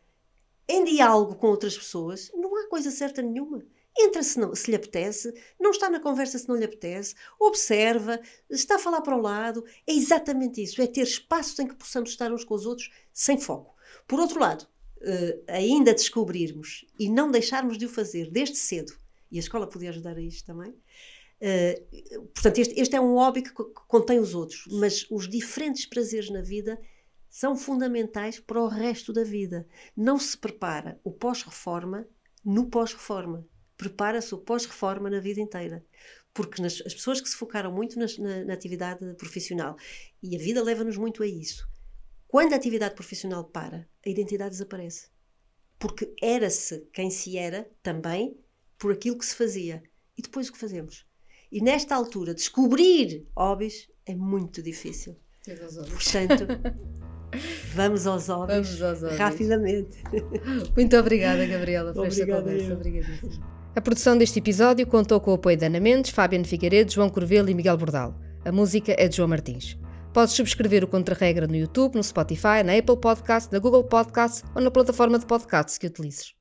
[0.67, 3.63] em diálogo com outras pessoas, não há coisa certa nenhuma.
[3.97, 8.19] Entra se, não, se lhe apetece, não está na conversa se não lhe apetece, observa,
[8.49, 9.63] está a falar para o lado.
[9.87, 10.81] É exatamente isso.
[10.81, 13.73] É ter espaços em que possamos estar uns com os outros sem foco.
[14.05, 14.67] Por outro lado,
[14.97, 18.93] uh, ainda descobrirmos e não deixarmos de o fazer desde cedo,
[19.31, 20.75] e a escola podia ajudar a isto também,
[21.41, 23.51] Uh, portanto, este, este, é um hobby que,
[23.87, 26.79] contém os outros, mas os diferentes prazeres na vida
[27.29, 29.67] são fundamentais para o resto da vida.
[29.95, 32.07] Não se prepara o pós-reforma
[32.43, 33.45] no pós-reforma.
[33.75, 35.85] Prepara-se o pós-reforma na vida inteira.
[36.33, 39.75] Porque nas, as pessoas que se focaram muito na, na, na atividade profissional,
[40.23, 41.67] e a vida leva-nos muito a isso,
[42.27, 45.09] quando a atividade profissional para, a identidade desaparece.
[45.77, 48.39] Porque era-se quem se era também
[48.77, 49.83] por aquilo que se fazia.
[50.17, 51.05] E depois o que fazemos?
[51.51, 55.15] E nesta altura, descobrir hobbies é muito difícil.
[55.45, 56.47] Portanto,
[57.75, 59.19] vamos aos hobbies, vamos aos hobbies.
[59.19, 60.03] rapidamente.
[60.75, 62.73] Muito obrigada, Gabriela, por esta conversa.
[62.73, 63.55] Obrigadíssima.
[63.75, 67.49] A produção deste episódio contou com o apoio de Ana Mendes, Fabiano Figueiredo, João Corvelo
[67.49, 68.15] e Miguel Bordal.
[68.45, 69.77] A música é de João Martins.
[70.13, 74.61] Podes subscrever o Contra-Regra no YouTube, no Spotify, na Apple Podcast, na Google Podcast ou
[74.61, 76.34] na plataforma de podcasts que utilizes.